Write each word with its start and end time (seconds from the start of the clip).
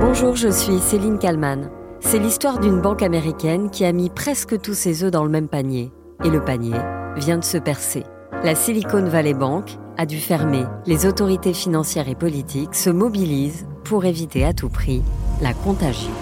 Bonjour, 0.00 0.36
je 0.36 0.48
suis 0.48 0.78
Céline 0.78 1.18
Kalman. 1.18 1.70
C'est 1.98 2.20
l'histoire 2.20 2.60
d'une 2.60 2.80
banque 2.80 3.02
américaine 3.02 3.68
qui 3.68 3.84
a 3.84 3.92
mis 3.92 4.10
presque 4.10 4.60
tous 4.60 4.74
ses 4.74 5.02
œufs 5.02 5.10
dans 5.10 5.24
le 5.24 5.30
même 5.30 5.48
panier. 5.48 5.90
Et 6.24 6.30
le 6.30 6.40
panier 6.40 6.78
vient 7.16 7.36
de 7.36 7.44
se 7.44 7.58
percer. 7.58 8.04
La 8.44 8.54
Silicon 8.54 9.02
Valley 9.02 9.34
Bank 9.34 9.76
a 9.96 10.06
dû 10.06 10.18
fermer. 10.18 10.62
Les 10.86 11.04
autorités 11.04 11.52
financières 11.52 12.08
et 12.08 12.14
politiques 12.14 12.76
se 12.76 12.90
mobilisent 12.90 13.66
pour 13.82 14.04
éviter 14.04 14.44
à 14.44 14.52
tout 14.52 14.68
prix 14.68 15.02
la 15.42 15.52
contagion. 15.52 16.12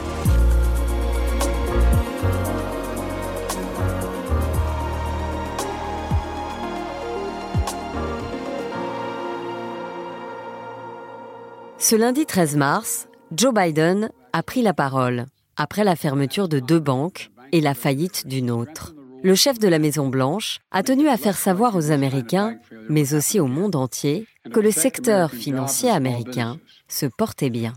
Ce 11.78 11.94
lundi 11.94 12.24
13 12.24 12.56
mars, 12.56 13.08
Joe 13.34 13.52
Biden 13.52 14.10
a 14.32 14.42
pris 14.44 14.62
la 14.62 14.72
parole 14.72 15.26
après 15.56 15.82
la 15.82 15.96
fermeture 15.96 16.48
de 16.48 16.60
deux 16.60 16.78
banques 16.78 17.30
et 17.50 17.60
la 17.60 17.74
faillite 17.74 18.28
d'une 18.28 18.52
autre. 18.52 18.94
Le 19.24 19.34
chef 19.34 19.58
de 19.58 19.66
la 19.66 19.80
Maison-Blanche 19.80 20.58
a 20.70 20.84
tenu 20.84 21.08
à 21.08 21.16
faire 21.16 21.36
savoir 21.36 21.74
aux 21.74 21.90
Américains, 21.90 22.56
mais 22.88 23.14
aussi 23.14 23.40
au 23.40 23.48
monde 23.48 23.74
entier, 23.74 24.28
que 24.52 24.60
le 24.60 24.70
secteur 24.70 25.32
financier 25.32 25.90
américain 25.90 26.58
se 26.86 27.06
portait 27.06 27.50
bien. 27.50 27.72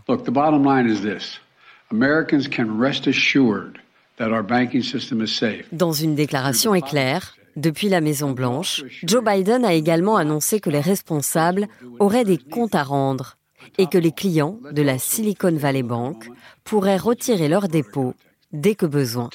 Dans 5.72 5.92
une 5.92 6.14
déclaration 6.14 6.74
éclair, 6.76 7.36
depuis 7.56 7.88
la 7.88 8.00
Maison-Blanche, 8.00 8.84
Joe 9.02 9.24
Biden 9.24 9.64
a 9.64 9.72
également 9.72 10.16
annoncé 10.16 10.60
que 10.60 10.70
les 10.70 10.80
responsables 10.80 11.66
auraient 11.98 12.24
des 12.24 12.38
comptes 12.38 12.76
à 12.76 12.84
rendre 12.84 13.36
et 13.78 13.86
que 13.86 13.98
les 13.98 14.12
clients 14.12 14.58
de 14.72 14.82
la 14.82 14.98
Silicon 14.98 15.54
Valley 15.54 15.82
Bank 15.82 16.28
pourraient 16.64 16.96
retirer 16.96 17.48
leurs 17.48 17.68
dépôts 17.68 18.14
dès 18.52 18.74
que 18.74 18.86
besoin. 18.86 19.30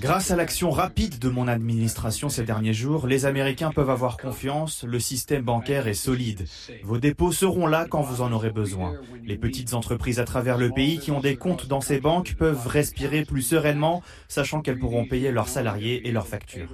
Grâce 0.00 0.30
à 0.30 0.36
l'action 0.36 0.70
rapide 0.70 1.18
de 1.18 1.28
mon 1.28 1.48
administration 1.48 2.28
ces 2.28 2.42
derniers 2.42 2.72
jours, 2.72 3.06
les 3.06 3.24
Américains 3.24 3.70
peuvent 3.70 3.90
avoir 3.90 4.16
confiance, 4.16 4.84
le 4.84 4.98
système 4.98 5.42
bancaire 5.42 5.86
est 5.86 5.94
solide. 5.94 6.46
Vos 6.82 6.98
dépôts 6.98 7.32
seront 7.32 7.66
là 7.66 7.86
quand 7.88 8.02
vous 8.02 8.22
en 8.22 8.32
aurez 8.32 8.50
besoin. 8.50 8.94
Les 9.24 9.38
petites 9.38 9.74
entreprises 9.74 10.18
à 10.18 10.24
travers 10.24 10.58
le 10.58 10.70
pays 10.70 10.98
qui 10.98 11.10
ont 11.10 11.20
des 11.20 11.36
comptes 11.36 11.66
dans 11.66 11.80
ces 11.80 12.00
banques 12.00 12.34
peuvent 12.36 12.66
respirer 12.66 13.24
plus 13.24 13.42
sereinement, 13.42 14.02
sachant 14.28 14.60
qu'elles 14.60 14.78
pourront 14.78 15.06
payer 15.06 15.30
leurs 15.30 15.48
salariés 15.48 16.08
et 16.08 16.12
leurs 16.12 16.26
factures. 16.26 16.70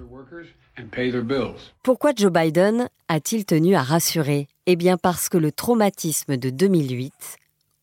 Pourquoi 1.83 2.13
Joe 2.17 2.33
Biden 2.33 2.89
a-t-il 3.09 3.45
tenu 3.45 3.75
à 3.75 3.83
rassurer? 3.83 4.49
Eh 4.67 4.77
bien 4.77 4.97
parce 4.97 5.29
que 5.29 5.39
le 5.39 5.53
traumatisme 5.53 6.37
de 6.37 6.51
2008 6.51 7.13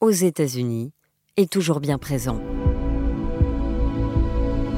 aux 0.01 0.09
États-Unis 0.09 0.91
est 1.37 1.51
toujours 1.51 1.79
bien 1.79 1.97
présent. 1.97 2.41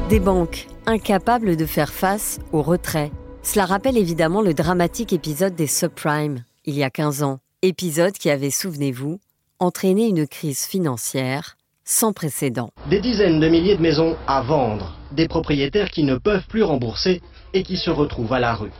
Des 0.10 0.20
banques 0.20 0.68
incapables 0.86 1.56
de 1.56 1.66
faire 1.66 1.94
face 1.94 2.40
au 2.52 2.62
retrait. 2.62 3.12
Cela 3.44 3.66
rappelle 3.66 3.98
évidemment 3.98 4.42
le 4.42 4.54
dramatique 4.54 5.14
épisode 5.14 5.56
des 5.56 5.68
subprimes, 5.68 6.44
il 6.66 6.76
y 6.76 6.84
a 6.84 6.90
15 6.90 7.24
ans. 7.24 7.40
Épisode 7.62 8.14
qui 8.14 8.30
avait, 8.30 8.52
souvenez-vous, 8.52 9.20
entraîné 9.60 10.08
une 10.08 10.28
crise 10.28 10.66
financière 10.66 11.56
sans 11.86 12.14
précédent. 12.14 12.72
Des 12.90 13.00
dizaines 13.00 13.40
de 13.40 13.50
milliers 13.50 13.76
de 13.76 13.82
maisons 13.82 14.16
à 14.28 14.42
vendre, 14.42 14.98
des 15.12 15.28
propriétaires 15.28 15.92
qui 15.92 16.04
ne 16.04 16.18
peuvent 16.18 16.48
plus 16.48 16.64
rembourser 16.64 17.22
et 17.54 17.64
qui 17.64 17.78
se 17.78 17.90
retrouvent 17.90 18.34
à 18.34 18.40
la 18.40 18.54
rue. 18.54 18.72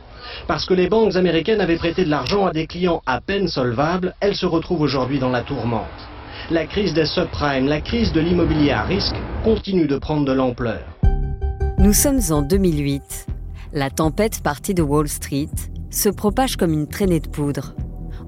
Parce 0.46 0.66
que 0.66 0.74
les 0.74 0.88
banques 0.88 1.16
américaines 1.16 1.60
avaient 1.60 1.76
prêté 1.76 2.04
de 2.04 2.10
l'argent 2.10 2.46
à 2.46 2.52
des 2.52 2.66
clients 2.66 3.02
à 3.06 3.20
peine 3.20 3.48
solvables, 3.48 4.14
elles 4.20 4.36
se 4.36 4.46
retrouvent 4.46 4.80
aujourd'hui 4.80 5.18
dans 5.18 5.30
la 5.30 5.42
tourmente. 5.42 5.86
La 6.50 6.66
crise 6.66 6.94
des 6.94 7.06
subprimes, 7.06 7.66
la 7.66 7.80
crise 7.80 8.12
de 8.12 8.20
l'immobilier 8.20 8.72
à 8.72 8.82
risque, 8.82 9.16
continue 9.44 9.86
de 9.86 9.96
prendre 9.98 10.24
de 10.24 10.32
l'ampleur. 10.32 10.82
Nous 11.78 11.92
sommes 11.92 12.20
en 12.30 12.42
2008. 12.42 13.26
La 13.72 13.90
tempête 13.90 14.42
partie 14.42 14.74
de 14.74 14.82
Wall 14.82 15.08
Street 15.08 15.48
se 15.90 16.08
propage 16.08 16.56
comme 16.56 16.72
une 16.72 16.88
traînée 16.88 17.20
de 17.20 17.28
poudre. 17.28 17.74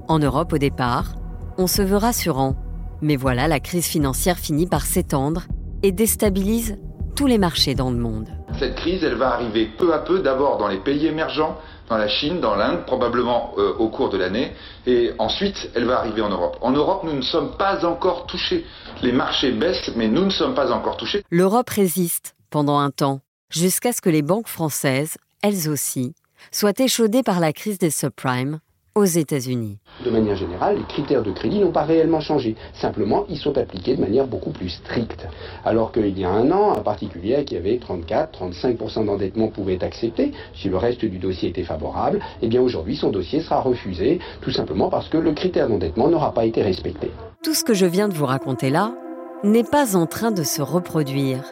En 0.09 0.19
Europe 0.19 0.53
au 0.53 0.59
départ, 0.59 1.15
on 1.59 1.67
se 1.67 1.83
veut 1.83 1.97
rassurant. 1.97 2.57
Mais 3.01 3.17
voilà, 3.17 3.49
la 3.49 3.61
crise 3.61 3.87
financière 3.87 4.39
finit 4.39 4.67
par 4.67 4.87
s'étendre 4.87 5.43
et 5.83 5.93
déstabilise 5.93 6.79
tous 7.15 7.27
les 7.27 7.39
marchés 7.39 7.75
dans 7.75 7.91
le 7.91 7.99
monde. 7.99 8.29
Cette 8.59 8.77
crise, 8.77 9.03
elle 9.03 9.17
va 9.17 9.35
arriver 9.35 9.67
peu 9.67 9.93
à 9.93 9.99
peu, 9.99 10.21
d'abord 10.21 10.59
dans 10.59 10.69
les 10.69 10.79
pays 10.79 11.07
émergents, 11.07 11.59
dans 11.89 11.97
la 11.97 12.09
Chine, 12.09 12.41
dans 12.41 12.55
l'Inde, 12.55 12.85
probablement 12.87 13.53
euh, 13.59 13.75
au 13.79 13.89
cours 13.89 14.11
de 14.11 14.17
l'année, 14.17 14.53
et 14.87 15.13
ensuite 15.19 15.71
elle 15.75 15.85
va 15.85 15.99
arriver 15.99 16.23
en 16.23 16.31
Europe. 16.31 16.57
En 16.61 16.71
Europe, 16.71 17.03
nous 17.05 17.13
ne 17.13 17.23
sommes 17.23 17.57
pas 17.57 17.85
encore 17.85 18.27
touchés. 18.27 18.65
Les 19.03 19.13
marchés 19.13 19.53
baissent, 19.53 19.91
mais 19.97 20.09
nous 20.09 20.25
ne 20.25 20.31
sommes 20.31 20.55
pas 20.55 20.71
encore 20.73 20.97
touchés. 20.97 21.23
L'Europe 21.31 21.69
résiste 21.71 22.37
pendant 22.51 22.79
un 22.79 22.91
temps 22.91 23.21
jusqu'à 23.51 23.93
ce 23.93 24.01
que 24.01 24.11
les 24.11 24.23
banques 24.23 24.49
françaises, 24.49 25.17
elles 25.43 25.69
aussi, 25.69 26.15
soient 26.51 26.79
échaudées 26.79 27.23
par 27.23 27.41
la 27.41 27.53
crise 27.53 27.79
des 27.79 27.91
subprimes 27.91 28.61
aux 28.95 29.05
États-Unis. 29.05 29.79
De 30.05 30.11
manière 30.11 30.37
générale, 30.37 30.77
les 30.77 30.85
critères 30.85 31.23
de 31.23 31.33
crédit 31.33 31.59
n'ont 31.59 31.73
pas 31.73 31.83
réellement 31.83 32.21
changé. 32.21 32.55
Simplement, 32.75 33.25
ils 33.29 33.39
sont 33.39 33.57
appliqués 33.59 33.97
de 33.97 34.01
manière 34.01 34.27
beaucoup 34.27 34.51
plus 34.51 34.69
stricte. 34.69 35.27
Alors 35.65 35.91
qu'il 35.91 36.17
y 36.19 36.25
a 36.25 36.31
un 36.31 36.51
an, 36.53 36.75
un 36.77 36.81
particulier 36.81 37.45
qui 37.45 37.57
avait 37.57 37.79
34-35% 37.79 39.07
d'endettement 39.07 39.49
pouvait 39.49 39.75
être 39.75 39.83
accepté, 39.83 40.33
si 40.55 40.69
le 40.69 40.77
reste 40.77 41.05
du 41.05 41.19
dossier 41.19 41.49
était 41.49 41.65
favorable, 41.65 42.21
eh 42.41 42.49
bien 42.49 42.61
aujourd'hui, 42.61 42.97
son 42.97 43.11
dossier 43.11 43.41
sera 43.41 43.61
refusé, 43.61 44.21
tout 44.41 44.53
simplement 44.53 44.89
parce 44.89 45.09
que 45.09 45.19
le 45.19 45.33
critère 45.33 45.69
d'endettement 45.69 46.09
n'aura 46.09 46.33
pas 46.33 46.45
été 46.45 46.63
respecté. 46.63 47.11
Tout 47.43 47.55
ce 47.55 47.65
que 47.65 47.75
je 47.75 47.87
viens 47.87 48.09
de 48.09 48.15
vous 48.15 48.27
raconter 48.27 48.71
là 48.71 48.95
n'est 49.43 49.65
pas 49.65 49.97
en 49.97 50.07
train 50.07 50.31
de 50.31 50.43
se 50.43 50.63
reproduire. 50.63 51.43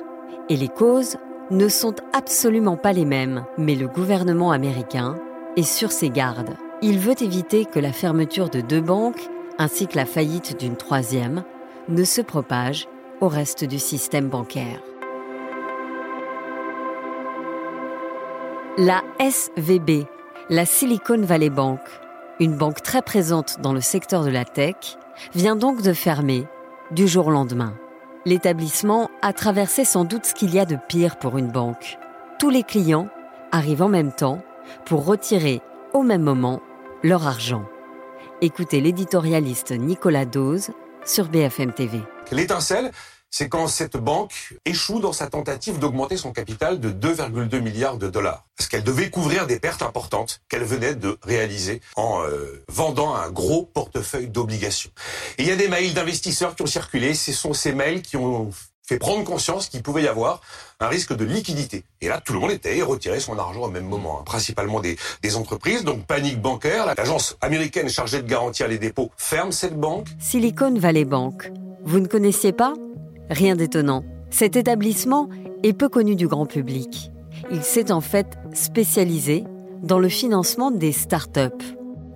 Et 0.48 0.56
les 0.56 0.68
causes 0.68 1.16
ne 1.50 1.68
sont 1.68 1.94
absolument 2.12 2.76
pas 2.76 2.92
les 2.92 3.04
mêmes, 3.04 3.44
mais 3.58 3.74
le 3.74 3.88
gouvernement 3.88 4.52
américain 4.52 5.16
est 5.56 5.62
sur 5.62 5.92
ses 5.92 6.08
gardes. 6.08 6.54
Il 6.84 6.98
veut 6.98 7.22
éviter 7.22 7.64
que 7.64 7.78
la 7.78 7.92
fermeture 7.92 8.50
de 8.50 8.60
deux 8.60 8.80
banques, 8.80 9.30
ainsi 9.56 9.86
que 9.86 9.96
la 9.96 10.04
faillite 10.04 10.58
d'une 10.58 10.74
troisième, 10.74 11.44
ne 11.88 12.02
se 12.02 12.20
propage 12.20 12.88
au 13.20 13.28
reste 13.28 13.64
du 13.64 13.78
système 13.78 14.28
bancaire. 14.28 14.80
La 18.78 19.02
SVB, 19.20 20.06
la 20.50 20.66
Silicon 20.66 21.20
Valley 21.22 21.50
Bank, 21.50 21.78
une 22.40 22.56
banque 22.56 22.82
très 22.82 23.02
présente 23.02 23.60
dans 23.60 23.72
le 23.72 23.80
secteur 23.80 24.24
de 24.24 24.30
la 24.30 24.44
tech, 24.44 24.98
vient 25.36 25.54
donc 25.54 25.82
de 25.82 25.92
fermer 25.92 26.48
du 26.90 27.06
jour 27.06 27.28
au 27.28 27.30
lendemain. 27.30 27.74
L'établissement 28.24 29.08
a 29.20 29.32
traversé 29.32 29.84
sans 29.84 30.04
doute 30.04 30.24
ce 30.24 30.34
qu'il 30.34 30.52
y 30.52 30.58
a 30.58 30.64
de 30.64 30.78
pire 30.88 31.16
pour 31.16 31.38
une 31.38 31.52
banque. 31.52 31.96
Tous 32.40 32.50
les 32.50 32.64
clients 32.64 33.08
arrivent 33.52 33.82
en 33.82 33.88
même 33.88 34.12
temps 34.12 34.42
pour 34.84 35.04
retirer 35.04 35.60
au 35.92 36.02
même 36.02 36.22
moment 36.22 36.60
leur 37.02 37.26
argent. 37.26 37.64
Écoutez 38.40 38.80
l'éditorialiste 38.80 39.72
Nicolas 39.72 40.24
Dose 40.24 40.70
sur 41.04 41.28
BFM 41.28 41.72
TV. 41.72 42.00
L'étincelle, 42.30 42.92
c'est 43.28 43.48
quand 43.48 43.66
cette 43.66 43.96
banque 43.96 44.54
échoue 44.64 45.00
dans 45.00 45.12
sa 45.12 45.26
tentative 45.26 45.78
d'augmenter 45.78 46.16
son 46.16 46.32
capital 46.32 46.78
de 46.78 46.90
2,2 46.90 47.60
milliards 47.60 47.96
de 47.96 48.08
dollars. 48.08 48.44
Parce 48.56 48.68
qu'elle 48.68 48.84
devait 48.84 49.10
couvrir 49.10 49.46
des 49.46 49.58
pertes 49.58 49.82
importantes 49.82 50.42
qu'elle 50.48 50.64
venait 50.64 50.94
de 50.94 51.18
réaliser 51.22 51.80
en 51.96 52.22
euh, 52.22 52.62
vendant 52.68 53.14
un 53.14 53.30
gros 53.30 53.64
portefeuille 53.64 54.28
d'obligations. 54.28 54.90
Et 55.38 55.42
il 55.42 55.48
y 55.48 55.52
a 55.52 55.56
des 55.56 55.68
mails 55.68 55.94
d'investisseurs 55.94 56.54
qui 56.54 56.62
ont 56.62 56.66
circulé. 56.66 57.14
Ce 57.14 57.32
sont 57.32 57.52
ces 57.52 57.72
mails 57.72 58.02
qui 58.02 58.16
ont 58.16 58.50
fait 58.82 58.98
prendre 58.98 59.24
conscience 59.24 59.68
qu'il 59.68 59.82
pouvait 59.82 60.02
y 60.02 60.08
avoir 60.08 60.40
un 60.80 60.88
risque 60.88 61.14
de 61.14 61.24
liquidité. 61.24 61.84
Et 62.00 62.08
là, 62.08 62.20
tout 62.20 62.32
le 62.32 62.40
monde 62.40 62.50
était 62.50 62.76
et 62.76 62.82
retirait 62.82 63.20
son 63.20 63.38
argent 63.38 63.62
au 63.62 63.70
même 63.70 63.86
moment, 63.86 64.20
hein. 64.20 64.22
principalement 64.24 64.80
des, 64.80 64.96
des 65.22 65.36
entreprises. 65.36 65.84
Donc, 65.84 66.04
panique 66.04 66.40
bancaire. 66.40 66.86
L'agence 66.96 67.36
américaine 67.40 67.88
chargée 67.88 68.20
de 68.20 68.28
garantir 68.28 68.68
les 68.68 68.78
dépôts 68.78 69.10
ferme 69.16 69.52
cette 69.52 69.78
banque. 69.78 70.08
Silicon 70.18 70.74
Valley 70.74 71.04
Bank. 71.04 71.52
Vous 71.84 72.00
ne 72.00 72.06
connaissiez 72.06 72.52
pas? 72.52 72.74
Rien 73.30 73.56
d'étonnant. 73.56 74.04
Cet 74.30 74.56
établissement 74.56 75.28
est 75.62 75.72
peu 75.72 75.88
connu 75.88 76.16
du 76.16 76.26
grand 76.26 76.46
public. 76.46 77.10
Il 77.50 77.62
s'est 77.62 77.92
en 77.92 78.00
fait 78.00 78.38
spécialisé 78.52 79.44
dans 79.82 79.98
le 79.98 80.08
financement 80.08 80.70
des 80.70 80.92
start-up. 80.92 81.62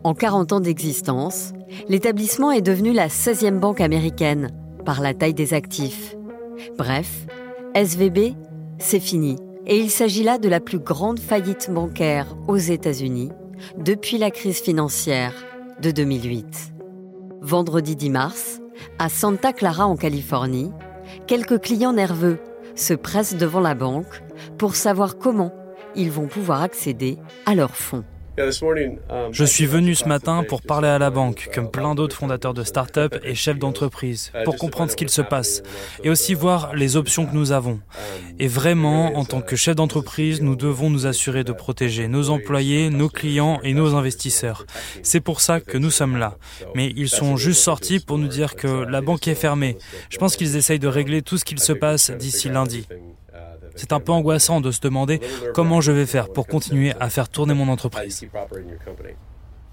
En 0.04 0.14
40 0.14 0.52
ans 0.52 0.60
d'existence, 0.60 1.52
l'établissement 1.88 2.52
est 2.52 2.62
devenu 2.62 2.92
la 2.92 3.08
16e 3.08 3.58
banque 3.58 3.80
américaine 3.80 4.50
par 4.84 5.00
la 5.00 5.14
taille 5.14 5.34
des 5.34 5.52
actifs. 5.52 6.16
Bref, 6.78 7.26
SVB, 7.74 8.34
c'est 8.78 9.00
fini. 9.00 9.36
Et 9.66 9.78
il 9.78 9.90
s'agit 9.90 10.22
là 10.22 10.38
de 10.38 10.48
la 10.48 10.60
plus 10.60 10.78
grande 10.78 11.18
faillite 11.18 11.70
bancaire 11.70 12.36
aux 12.46 12.56
États-Unis 12.56 13.30
depuis 13.78 14.18
la 14.18 14.30
crise 14.30 14.60
financière 14.60 15.32
de 15.82 15.90
2008. 15.90 16.72
Vendredi 17.40 17.96
10 17.96 18.10
mars, 18.10 18.60
à 18.98 19.08
Santa 19.08 19.52
Clara 19.52 19.86
en 19.86 19.96
Californie, 19.96 20.72
quelques 21.26 21.60
clients 21.60 21.92
nerveux 21.92 22.38
se 22.74 22.94
pressent 22.94 23.36
devant 23.36 23.60
la 23.60 23.74
banque 23.74 24.22
pour 24.58 24.76
savoir 24.76 25.18
comment 25.18 25.52
ils 25.96 26.10
vont 26.10 26.26
pouvoir 26.26 26.62
accéder 26.62 27.18
à 27.46 27.54
leurs 27.54 27.76
fonds. 27.76 28.04
Je 28.38 29.44
suis 29.44 29.66
venu 29.66 29.94
ce 29.94 30.06
matin 30.06 30.44
pour 30.46 30.62
parler 30.62 30.88
à 30.88 30.98
la 30.98 31.10
banque, 31.10 31.48
comme 31.54 31.70
plein 31.70 31.94
d'autres 31.94 32.16
fondateurs 32.16 32.54
de 32.54 32.64
start-up 32.64 33.16
et 33.22 33.34
chefs 33.34 33.58
d'entreprise, 33.58 34.32
pour 34.44 34.56
comprendre 34.56 34.90
ce 34.90 34.96
qu'il 34.96 35.08
se 35.08 35.22
passe 35.22 35.62
et 36.04 36.10
aussi 36.10 36.34
voir 36.34 36.74
les 36.74 36.96
options 36.96 37.26
que 37.26 37.34
nous 37.34 37.52
avons. 37.52 37.80
Et 38.38 38.48
vraiment, 38.48 39.16
en 39.16 39.24
tant 39.24 39.40
que 39.40 39.56
chef 39.56 39.74
d'entreprise, 39.76 40.42
nous 40.42 40.56
devons 40.56 40.90
nous 40.90 41.06
assurer 41.06 41.44
de 41.44 41.52
protéger 41.52 42.08
nos 42.08 42.30
employés, 42.30 42.90
nos 42.90 43.08
clients 43.08 43.60
et 43.62 43.72
nos 43.72 43.94
investisseurs. 43.94 44.66
C'est 45.02 45.20
pour 45.20 45.40
ça 45.40 45.60
que 45.60 45.78
nous 45.78 45.90
sommes 45.90 46.16
là. 46.16 46.36
Mais 46.74 46.92
ils 46.96 47.08
sont 47.08 47.36
juste 47.36 47.60
sortis 47.60 48.00
pour 48.00 48.18
nous 48.18 48.28
dire 48.28 48.54
que 48.54 48.66
la 48.66 49.00
banque 49.00 49.28
est 49.28 49.34
fermée. 49.34 49.78
Je 50.10 50.18
pense 50.18 50.36
qu'ils 50.36 50.56
essayent 50.56 50.78
de 50.78 50.88
régler 50.88 51.22
tout 51.22 51.38
ce 51.38 51.44
qu'il 51.44 51.60
se 51.60 51.72
passe 51.72 52.10
d'ici 52.10 52.48
lundi. 52.48 52.86
C'est 53.76 53.92
un 53.92 54.00
peu 54.00 54.12
angoissant 54.12 54.60
de 54.60 54.70
se 54.70 54.80
demander 54.80 55.20
comment 55.54 55.80
je 55.80 55.92
vais 55.92 56.06
faire 56.06 56.32
pour 56.32 56.46
continuer 56.46 56.92
à 56.98 57.10
faire 57.10 57.28
tourner 57.28 57.54
mon 57.54 57.68
entreprise. 57.68 58.26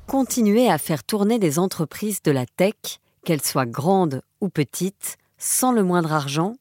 Continuer 0.07 0.69
à 0.69 0.77
faire 0.77 1.03
tourner 1.03 1.39
des 1.39 1.59
entreprises 1.59 2.21
de 2.21 2.31
la 2.31 2.45
tech, 2.45 2.99
qu'elles 3.25 3.41
soient 3.41 3.65
grandes 3.65 4.21
ou 4.41 4.49
petites, 4.49 5.17
sans 5.37 5.71
le 5.71 5.83
moindre 5.83 6.11
argent, 6.11 6.55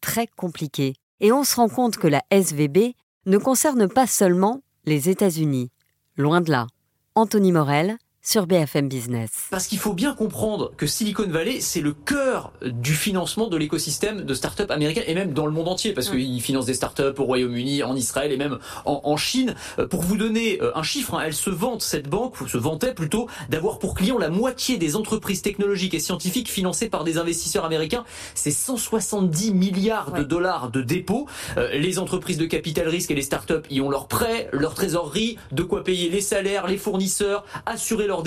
très 0.00 0.26
compliqué. 0.26 0.94
Et 1.20 1.32
on 1.32 1.44
se 1.44 1.56
rend 1.56 1.68
compte 1.68 1.96
que 1.96 2.08
la 2.08 2.22
SVB 2.30 2.94
ne 3.26 3.38
concerne 3.38 3.88
pas 3.88 4.06
seulement 4.06 4.62
les 4.84 5.08
États-Unis. 5.08 5.70
Loin 6.16 6.40
de 6.40 6.50
là. 6.50 6.66
Anthony 7.14 7.52
Morel, 7.52 7.98
sur 8.28 8.46
BFM 8.46 8.88
Business. 8.90 9.30
Parce 9.48 9.66
qu'il 9.66 9.78
faut 9.78 9.94
bien 9.94 10.12
comprendre 10.12 10.72
que 10.76 10.86
Silicon 10.86 11.26
Valley, 11.28 11.62
c'est 11.62 11.80
le 11.80 11.94
cœur 11.94 12.52
du 12.62 12.92
financement 12.92 13.48
de 13.48 13.56
l'écosystème 13.56 14.24
de 14.24 14.34
start-up 14.34 14.70
et 14.70 15.14
même 15.14 15.32
dans 15.32 15.46
le 15.46 15.52
monde 15.52 15.68
entier, 15.68 15.94
parce 15.94 16.10
qu'ils 16.10 16.42
financent 16.42 16.66
des 16.66 16.74
start-up 16.74 17.18
au 17.18 17.24
Royaume-Uni, 17.24 17.82
en 17.82 17.96
Israël 17.96 18.30
et 18.30 18.36
même 18.36 18.58
en, 18.84 19.16
Chine. 19.16 19.54
Euh, 19.78 19.86
pour 19.86 20.02
vous 20.02 20.18
donner 20.18 20.60
euh, 20.60 20.76
un 20.76 20.82
chiffre, 20.82 21.14
hein, 21.14 21.22
elle 21.24 21.34
se 21.34 21.48
vante, 21.48 21.80
cette 21.80 22.08
banque, 22.08 22.38
ou 22.42 22.46
se 22.46 22.58
vantait 22.58 22.92
plutôt, 22.92 23.28
d'avoir 23.48 23.78
pour 23.78 23.94
client 23.94 24.18
la 24.18 24.28
moitié 24.28 24.76
des 24.76 24.94
entreprises 24.94 25.40
technologiques 25.40 25.94
et 25.94 25.98
scientifiques 25.98 26.50
financées 26.50 26.90
par 26.90 27.04
des 27.04 27.16
investisseurs 27.16 27.64
américains. 27.64 28.04
C'est 28.34 28.50
170 28.50 29.54
milliards 29.54 30.12
de 30.12 30.22
dollars 30.22 30.70
de 30.70 30.82
dépôts. 30.82 31.26
Euh, 31.56 31.70
les 31.72 31.98
entreprises 31.98 32.36
de 32.36 32.44
capital 32.44 32.88
risque 32.88 33.10
et 33.10 33.14
les 33.14 33.22
start-up 33.22 33.66
y 33.70 33.80
ont 33.80 33.88
leurs 33.88 34.06
prêts, 34.06 34.50
leur 34.52 34.74
trésorerie, 34.74 35.38
de 35.50 35.62
quoi 35.62 35.82
payer 35.82 36.10
les 36.10 36.20
salaires, 36.20 36.66
les 36.66 36.76
fournisseurs, 36.76 37.46
assurer 37.64 38.06
leur 38.06 38.17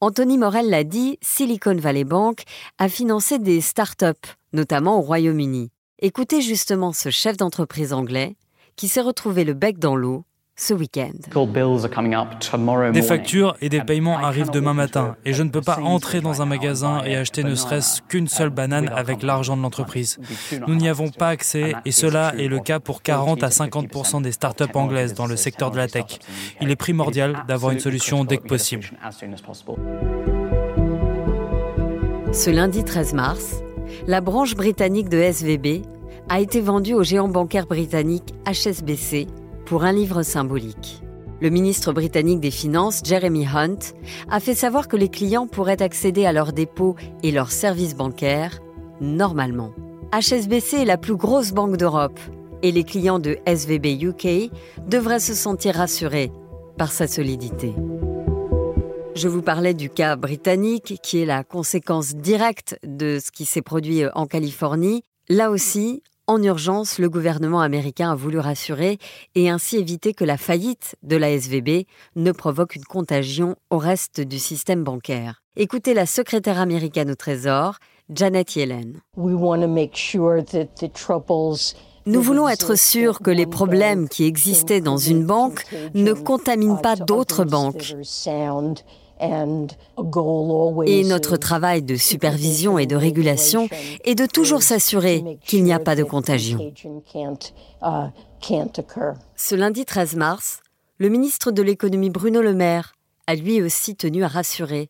Anthony 0.00 0.38
Morel 0.38 0.70
l'a 0.70 0.84
dit, 0.84 1.18
Silicon 1.22 1.76
Valley 1.76 2.04
Bank 2.04 2.42
a 2.78 2.88
financé 2.88 3.38
des 3.38 3.60
start-up, 3.60 4.18
notamment 4.52 4.98
au 4.98 5.02
Royaume-Uni. 5.02 5.70
Écoutez 6.00 6.40
justement 6.40 6.92
ce 6.92 7.10
chef 7.10 7.36
d'entreprise 7.36 7.92
anglais 7.92 8.36
qui 8.76 8.88
s'est 8.88 9.00
retrouvé 9.00 9.44
le 9.44 9.54
bec 9.54 9.78
dans 9.78 9.96
l'eau 9.96 10.24
ce 10.58 10.72
week-end. 10.72 11.12
Des 12.92 13.02
factures 13.02 13.56
et 13.60 13.68
des 13.68 13.82
paiements 13.82 14.18
arrivent 14.18 14.50
demain 14.50 14.72
matin 14.72 15.16
et 15.24 15.34
je 15.34 15.42
ne 15.42 15.50
peux 15.50 15.60
pas 15.60 15.78
entrer 15.80 16.20
dans 16.22 16.40
un 16.40 16.46
magasin 16.46 17.02
et 17.04 17.14
acheter 17.14 17.44
ne 17.44 17.54
serait-ce 17.54 18.00
qu'une 18.02 18.26
seule 18.26 18.50
banane 18.50 18.88
avec 18.88 19.22
l'argent 19.22 19.56
de 19.56 19.62
l'entreprise. 19.62 20.18
Nous 20.66 20.74
n'y 20.74 20.88
avons 20.88 21.10
pas 21.10 21.28
accès 21.28 21.74
et 21.84 21.92
cela 21.92 22.34
est 22.36 22.48
le 22.48 22.60
cas 22.60 22.80
pour 22.80 23.02
40 23.02 23.42
à 23.42 23.48
50% 23.48 24.22
des 24.22 24.32
startups 24.32 24.64
anglaises 24.74 25.12
dans 25.14 25.26
le 25.26 25.36
secteur 25.36 25.70
de 25.70 25.76
la 25.76 25.88
tech. 25.88 26.18
Il 26.62 26.70
est 26.70 26.76
primordial 26.76 27.44
d'avoir 27.46 27.72
une 27.72 27.80
solution 27.80 28.24
dès 28.24 28.38
que 28.38 28.46
possible. 28.46 28.86
Ce 32.32 32.50
lundi 32.50 32.82
13 32.82 33.14
mars, 33.14 33.62
la 34.06 34.20
branche 34.20 34.54
britannique 34.54 35.08
de 35.08 35.18
SVB 35.20 35.82
a 36.28 36.40
été 36.40 36.60
vendue 36.60 36.94
au 36.94 37.02
géant 37.02 37.28
bancaire 37.28 37.66
britannique 37.66 38.34
HSBC 38.46 39.26
pour 39.66 39.84
un 39.84 39.92
livre 39.92 40.22
symbolique. 40.22 41.02
Le 41.42 41.50
ministre 41.50 41.92
britannique 41.92 42.40
des 42.40 42.50
Finances, 42.50 43.02
Jeremy 43.04 43.46
Hunt, 43.46 43.78
a 44.30 44.40
fait 44.40 44.54
savoir 44.54 44.88
que 44.88 44.96
les 44.96 45.10
clients 45.10 45.46
pourraient 45.46 45.82
accéder 45.82 46.24
à 46.24 46.32
leurs 46.32 46.54
dépôts 46.54 46.96
et 47.22 47.30
leurs 47.30 47.50
services 47.50 47.94
bancaires 47.94 48.60
normalement. 49.00 49.72
HSBC 50.14 50.78
est 50.78 50.84
la 50.86 50.96
plus 50.96 51.16
grosse 51.16 51.52
banque 51.52 51.76
d'Europe 51.76 52.18
et 52.62 52.72
les 52.72 52.84
clients 52.84 53.18
de 53.18 53.36
SVB 53.44 54.00
UK 54.00 54.50
devraient 54.86 55.20
se 55.20 55.34
sentir 55.34 55.74
rassurés 55.74 56.32
par 56.78 56.90
sa 56.90 57.06
solidité. 57.06 57.74
Je 59.14 59.28
vous 59.28 59.42
parlais 59.42 59.74
du 59.74 59.90
cas 59.90 60.16
britannique 60.16 60.98
qui 61.02 61.20
est 61.20 61.26
la 61.26 61.42
conséquence 61.42 62.14
directe 62.14 62.78
de 62.82 63.18
ce 63.22 63.30
qui 63.30 63.44
s'est 63.44 63.62
produit 63.62 64.02
en 64.14 64.26
Californie. 64.26 65.02
Là 65.28 65.50
aussi, 65.50 66.02
en 66.26 66.42
urgence, 66.42 66.98
le 66.98 67.08
gouvernement 67.08 67.60
américain 67.60 68.10
a 68.10 68.14
voulu 68.14 68.38
rassurer 68.38 68.98
et 69.34 69.48
ainsi 69.48 69.76
éviter 69.76 70.12
que 70.12 70.24
la 70.24 70.36
faillite 70.36 70.96
de 71.02 71.16
la 71.16 71.30
SVB 71.30 71.86
ne 72.16 72.32
provoque 72.32 72.74
une 72.74 72.84
contagion 72.84 73.56
au 73.70 73.78
reste 73.78 74.20
du 74.20 74.38
système 74.38 74.82
bancaire. 74.82 75.42
Écoutez 75.56 75.94
la 75.94 76.04
secrétaire 76.04 76.60
américaine 76.60 77.10
au 77.10 77.14
Trésor, 77.14 77.76
Janet 78.10 78.56
Yellen. 78.56 79.00
Nous 82.06 82.22
voulons 82.22 82.48
être 82.48 82.76
sûrs 82.76 83.20
que 83.20 83.30
les 83.30 83.46
problèmes 83.46 84.08
qui 84.08 84.24
existaient 84.24 84.80
dans 84.80 84.96
une 84.96 85.24
banque 85.24 85.64
ne 85.94 86.12
contaminent 86.12 86.80
pas 86.80 86.96
d'autres 86.96 87.44
banques. 87.44 87.94
Et 89.20 91.04
notre 91.04 91.36
travail 91.36 91.82
de 91.82 91.96
supervision 91.96 92.78
et 92.78 92.86
de 92.86 92.96
régulation 92.96 93.68
est 94.04 94.14
de 94.14 94.26
toujours 94.26 94.62
s'assurer 94.62 95.38
qu'il 95.44 95.64
n'y 95.64 95.72
a 95.72 95.78
pas 95.78 95.96
de 95.96 96.04
contagion. 96.04 96.72
Uh, 97.82 98.08
Ce 99.36 99.54
lundi 99.54 99.84
13 99.84 100.16
mars, 100.16 100.60
le 100.98 101.08
ministre 101.08 101.50
de 101.50 101.62
l'économie 101.62 102.10
Bruno 102.10 102.42
Le 102.42 102.54
Maire 102.54 102.94
a 103.26 103.34
lui 103.34 103.62
aussi 103.62 103.96
tenu 103.96 104.24
à 104.24 104.28
rassurer. 104.28 104.88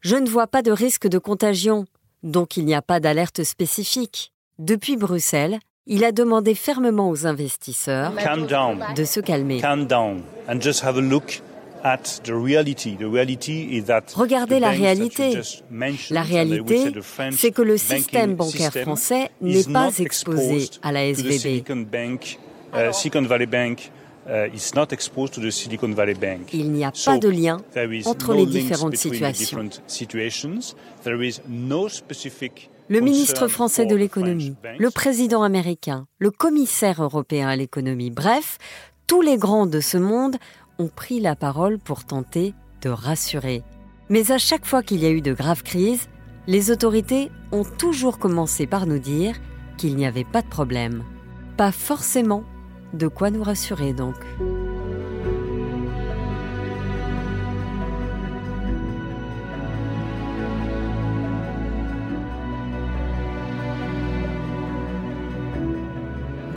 Je 0.00 0.16
ne 0.16 0.28
vois 0.28 0.46
pas 0.46 0.62
de 0.62 0.70
risque 0.70 1.08
de 1.08 1.18
contagion, 1.18 1.86
donc 2.22 2.56
il 2.56 2.64
n'y 2.64 2.74
a 2.74 2.82
pas 2.82 3.00
d'alerte 3.00 3.42
spécifique. 3.44 4.32
Depuis 4.58 4.96
Bruxelles, 4.96 5.58
il 5.86 6.04
a 6.04 6.12
demandé 6.12 6.54
fermement 6.54 7.08
aux 7.08 7.26
investisseurs 7.26 8.12
de 8.94 9.04
se 9.04 9.20
calmer. 9.20 9.60
Regardez 14.14 14.60
la 14.60 14.70
réalité. 14.70 15.38
La 16.10 16.22
réalité, 16.22 16.92
c'est 17.32 17.52
que 17.52 17.62
le 17.62 17.76
système 17.76 18.34
bancaire 18.34 18.72
français 18.72 19.30
n'est 19.40 19.64
pas 19.64 19.90
exposé 19.98 20.68
à 20.82 20.92
la 20.92 21.06
SVB. 21.06 21.64
Uh, 21.68 21.72
uh, 22.74 22.92
Il 26.52 26.72
n'y 26.72 26.84
a 26.84 26.92
pas 27.04 27.18
de 27.18 27.28
lien 27.28 27.56
entre 28.04 28.34
les 28.34 28.46
différentes 28.46 28.96
situations. 28.96 29.68
Le 32.90 33.00
ministre 33.00 33.48
français 33.48 33.86
de 33.86 33.94
l'économie, 33.96 34.56
le 34.78 34.90
président 34.90 35.42
américain, 35.42 36.06
le 36.18 36.30
commissaire 36.30 37.02
européen 37.02 37.48
à 37.48 37.56
l'économie, 37.56 38.10
bref, 38.10 38.58
tous 39.06 39.22
les 39.22 39.36
grands 39.36 39.66
de 39.66 39.80
ce 39.80 39.96
monde 39.98 40.36
ont 40.78 40.88
pris 40.88 41.20
la 41.20 41.34
parole 41.36 41.78
pour 41.78 42.04
tenter 42.04 42.54
de 42.82 42.88
rassurer. 42.88 43.62
Mais 44.08 44.30
à 44.30 44.38
chaque 44.38 44.66
fois 44.66 44.82
qu'il 44.82 45.02
y 45.02 45.06
a 45.06 45.10
eu 45.10 45.20
de 45.20 45.32
graves 45.32 45.62
crises, 45.62 46.08
les 46.46 46.70
autorités 46.70 47.30
ont 47.52 47.64
toujours 47.64 48.18
commencé 48.18 48.66
par 48.66 48.86
nous 48.86 48.98
dire 48.98 49.36
qu'il 49.76 49.96
n'y 49.96 50.06
avait 50.06 50.24
pas 50.24 50.42
de 50.42 50.48
problème. 50.48 51.04
Pas 51.56 51.72
forcément 51.72 52.44
de 52.94 53.08
quoi 53.08 53.30
nous 53.30 53.42
rassurer 53.42 53.92
donc. 53.92 54.16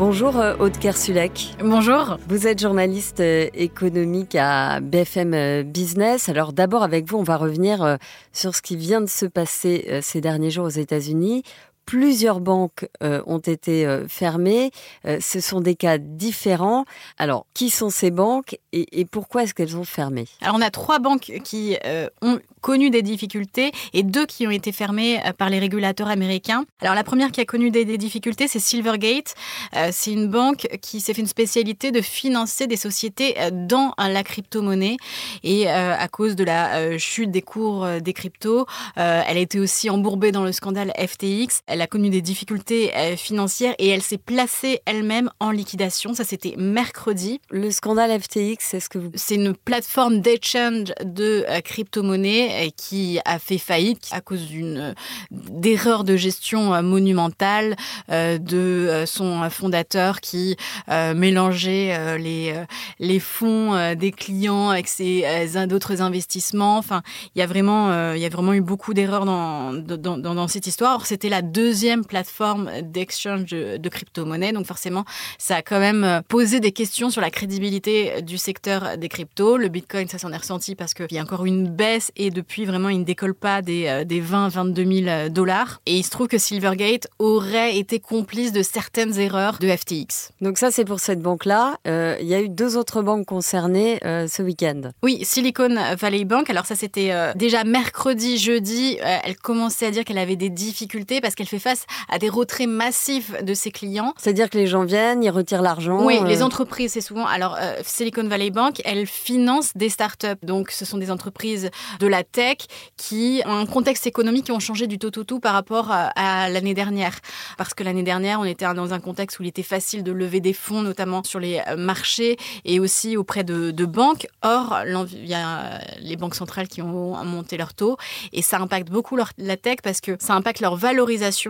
Bonjour 0.03 0.37
euh, 0.37 0.55
Aude 0.57 0.79
Kersulek. 0.79 1.55
Bonjour. 1.59 2.17
Vous 2.27 2.47
êtes 2.47 2.59
journaliste 2.59 3.19
euh, 3.19 3.49
économique 3.53 4.33
à 4.33 4.79
BFM 4.79 5.35
euh, 5.35 5.61
Business. 5.61 6.27
Alors 6.27 6.53
d'abord 6.53 6.81
avec 6.81 7.07
vous, 7.07 7.19
on 7.19 7.23
va 7.23 7.37
revenir 7.37 7.99
sur 8.33 8.55
ce 8.55 8.63
qui 8.63 8.75
vient 8.75 9.01
de 9.01 9.05
se 9.05 9.27
passer 9.27 9.99
ces 10.01 10.19
derniers 10.19 10.49
jours 10.49 10.65
aux 10.65 10.69
États-Unis. 10.69 11.43
Plusieurs 11.91 12.39
banques 12.39 12.87
ont 13.01 13.39
été 13.39 13.85
fermées. 14.07 14.71
ce 15.03 15.41
sont 15.41 15.59
des 15.59 15.75
cas 15.75 15.97
différents. 15.97 16.85
Alors, 17.17 17.45
qui 17.53 17.69
sont 17.69 17.89
ces 17.89 18.11
banques 18.11 18.57
et, 18.71 19.03
pourquoi 19.03 19.43
est-ce 19.43 19.53
qu'elles 19.53 19.75
ont 19.75 19.83
fermé? 19.83 20.25
Alors, 20.39 20.55
on 20.55 20.61
a 20.61 20.71
trois 20.71 20.99
banques 20.99 21.33
qui 21.43 21.75
ont 22.21 22.39
connu 22.61 22.89
des 22.89 23.01
difficultés 23.01 23.71
et 23.93 24.03
deux 24.03 24.25
qui 24.25 24.47
ont 24.47 24.51
été 24.51 24.71
fermées 24.71 25.19
euh, 25.25 25.33
par 25.33 25.49
les 25.49 25.59
régulateurs 25.59 26.07
américains. 26.07 26.63
Alors 26.81 26.95
la 26.95 27.03
première 27.03 27.31
qui 27.31 27.41
a 27.41 27.45
connu 27.45 27.71
des, 27.71 27.85
difficultés, 27.97 28.47
c'est 28.47 28.59
Silvergate. 28.59 29.33
Euh, 29.75 29.89
c'est 29.91 30.13
une 30.13 30.27
banque 30.27 30.67
qui 30.81 31.01
s'est 31.01 31.13
fait 31.13 31.21
une 31.21 31.27
spécialité 31.27 31.91
de 31.91 32.01
financer 32.01 32.67
des 32.67 32.77
sociétés 32.77 33.35
euh, 33.39 33.49
dans 33.51 33.93
la 33.97 34.23
crypto-monnaie 34.23 34.97
et 35.43 35.67
à 35.67 36.07
cause 36.07 36.35
de 36.35 36.43
la 36.43 36.97
chute 36.97 37.31
des 37.31 37.41
cours 37.41 37.87
des 38.01 38.13
cryptos, 38.13 38.65
elle 38.95 39.37
a 39.37 39.39
été 39.39 39.59
aussi 39.59 39.89
embourbée 39.89 40.31
dans 40.31 40.43
le 40.43 40.51
scandale 40.51 40.91
FTX. 40.97 41.61
Elle 41.81 41.85
a 41.85 41.87
connu 41.87 42.11
des 42.11 42.21
difficultés 42.21 42.91
financières 43.17 43.73
et 43.79 43.87
elle 43.87 44.03
s'est 44.03 44.19
placée 44.19 44.81
elle-même 44.85 45.31
en 45.39 45.49
liquidation. 45.49 46.13
Ça, 46.13 46.23
c'était 46.23 46.53
mercredi. 46.57 47.41
Le 47.49 47.71
scandale 47.71 48.21
FTX, 48.21 48.57
c'est 48.59 48.79
ce 48.79 48.87
que 48.87 48.99
vous... 48.99 49.09
C'est 49.15 49.33
une 49.33 49.55
plateforme 49.55 50.19
d'échange 50.19 50.93
de 51.03 51.43
crypto-monnaies 51.63 52.71
qui 52.77 53.19
a 53.25 53.39
fait 53.39 53.57
faillite 53.57 54.09
à 54.11 54.21
cause 54.21 54.45
d'une 54.45 54.93
d'erreur 55.31 56.03
de 56.03 56.15
gestion 56.15 56.83
monumentale 56.83 57.75
de 58.09 59.03
son 59.07 59.49
fondateur 59.49 60.21
qui 60.21 60.57
mélangeait 60.87 62.19
les, 62.19 62.53
les 62.99 63.19
fonds 63.19 63.95
des 63.95 64.11
clients 64.11 64.69
avec 64.69 64.87
ses 64.87 65.25
d'autres 65.67 66.03
investissements. 66.03 66.77
Enfin, 66.77 67.01
il 67.33 67.39
y 67.39 67.41
a 67.41 67.47
vraiment, 67.47 68.13
il 68.13 68.21
y 68.21 68.25
a 68.25 68.29
vraiment 68.29 68.53
eu 68.53 68.61
beaucoup 68.61 68.93
d'erreurs 68.93 69.25
dans, 69.25 69.73
dans, 69.73 70.17
dans, 70.17 70.47
cette 70.47 70.67
histoire. 70.67 71.07
C'était 71.07 71.29
la 71.29 71.41
deuxième 71.41 71.60
plateforme 72.07 72.69
d'exchange 72.81 73.45
de, 73.45 73.77
de 73.77 73.89
crypto-monnaies, 73.89 74.53
donc 74.53 74.65
forcément, 74.65 75.05
ça 75.37 75.57
a 75.57 75.61
quand 75.61 75.79
même 75.79 76.21
posé 76.27 76.59
des 76.59 76.71
questions 76.71 77.09
sur 77.09 77.21
la 77.21 77.29
crédibilité 77.29 78.21
du 78.21 78.37
secteur 78.37 78.97
des 78.97 79.09
cryptos. 79.09 79.57
Le 79.57 79.67
Bitcoin, 79.67 80.07
ça 80.07 80.17
s'en 80.17 80.31
est 80.31 80.37
ressenti 80.37 80.75
parce 80.75 80.93
qu'il 80.93 81.11
y 81.11 81.17
a 81.17 81.21
encore 81.21 81.45
une 81.45 81.69
baisse 81.69 82.11
et 82.15 82.29
depuis, 82.29 82.65
vraiment, 82.65 82.89
il 82.89 82.99
ne 82.99 83.03
décolle 83.03 83.35
pas 83.35 83.61
des, 83.61 84.03
des 84.05 84.19
20, 84.19 84.49
22 84.49 85.03
000 85.03 85.29
dollars. 85.29 85.81
Et 85.85 85.97
il 85.97 86.03
se 86.03 86.09
trouve 86.09 86.27
que 86.27 86.37
Silvergate 86.37 87.07
aurait 87.19 87.77
été 87.77 87.99
complice 87.99 88.51
de 88.51 88.61
certaines 88.61 89.17
erreurs 89.19 89.57
de 89.59 89.67
FTX. 89.67 90.31
Donc 90.41 90.57
ça, 90.57 90.71
c'est 90.71 90.85
pour 90.85 90.99
cette 90.99 91.21
banque-là. 91.21 91.77
Euh, 91.87 92.17
il 92.21 92.27
y 92.27 92.35
a 92.35 92.41
eu 92.41 92.49
deux 92.49 92.77
autres 92.77 93.01
banques 93.01 93.25
concernées 93.25 93.99
euh, 94.05 94.27
ce 94.27 94.41
week-end. 94.41 94.91
Oui, 95.03 95.19
Silicon 95.23 95.75
Valley 95.97 96.25
Bank. 96.25 96.49
Alors 96.49 96.65
ça, 96.65 96.75
c'était 96.75 97.11
euh, 97.11 97.33
déjà 97.35 97.63
mercredi, 97.63 98.37
jeudi. 98.37 98.97
elle 99.01 99.37
commençait 99.37 99.87
à 99.87 99.91
dire 99.91 100.03
qu'elle 100.03 100.17
avait 100.17 100.35
des 100.35 100.49
difficultés 100.49 101.21
parce 101.21 101.35
qu'elle 101.35 101.47
fait 101.51 101.59
face 101.59 101.85
à 102.09 102.17
des 102.17 102.29
retraits 102.29 102.67
massifs 102.67 103.31
de 103.43 103.53
ses 103.53 103.71
clients. 103.71 104.13
C'est-à-dire 104.17 104.49
que 104.49 104.57
les 104.57 104.67
gens 104.67 104.83
viennent, 104.83 105.23
ils 105.23 105.29
retirent 105.29 105.61
l'argent. 105.61 106.03
Oui, 106.03 106.19
les 106.25 106.41
entreprises, 106.43 106.93
c'est 106.93 107.01
souvent. 107.01 107.25
Alors 107.25 107.57
Silicon 107.83 108.27
Valley 108.27 108.51
Bank, 108.51 108.81
elle 108.85 109.05
finance 109.05 109.71
des 109.75 109.89
startups. 109.89 110.43
Donc 110.43 110.71
ce 110.71 110.85
sont 110.85 110.97
des 110.97 111.11
entreprises 111.11 111.69
de 111.99 112.07
la 112.07 112.23
tech 112.23 112.57
qui 112.97 113.41
ont 113.45 113.57
un 113.57 113.65
contexte 113.65 114.07
économique 114.07 114.45
qui 114.45 114.51
ont 114.51 114.59
changé 114.59 114.87
du 114.87 114.97
tout 114.97 115.17
au 115.19 115.23
tout 115.23 115.39
par 115.39 115.53
rapport 115.53 115.89
à 115.91 116.49
l'année 116.49 116.73
dernière. 116.73 117.19
Parce 117.57 117.73
que 117.73 117.83
l'année 117.83 118.03
dernière, 118.03 118.39
on 118.39 118.45
était 118.45 118.65
dans 118.73 118.93
un 118.93 118.99
contexte 118.99 119.39
où 119.39 119.43
il 119.43 119.49
était 119.49 119.63
facile 119.63 120.03
de 120.03 120.11
lever 120.11 120.39
des 120.39 120.53
fonds, 120.53 120.81
notamment 120.81 121.23
sur 121.23 121.39
les 121.39 121.61
marchés 121.77 122.37
et 122.65 122.79
aussi 122.79 123.17
auprès 123.17 123.43
de, 123.43 123.71
de 123.71 123.85
banques. 123.85 124.27
Or, 124.43 124.79
il 124.85 125.27
y 125.27 125.33
a 125.33 125.79
les 125.99 126.15
banques 126.15 126.35
centrales 126.35 126.67
qui 126.67 126.81
ont 126.81 127.23
monté 127.25 127.57
leurs 127.57 127.73
taux 127.73 127.97
et 128.31 128.41
ça 128.41 128.59
impacte 128.59 128.89
beaucoup 128.89 129.15
leur, 129.15 129.29
la 129.37 129.57
tech 129.57 129.77
parce 129.83 130.01
que 130.01 130.15
ça 130.19 130.33
impacte 130.33 130.61
leur 130.61 130.75
valorisation 130.75 131.40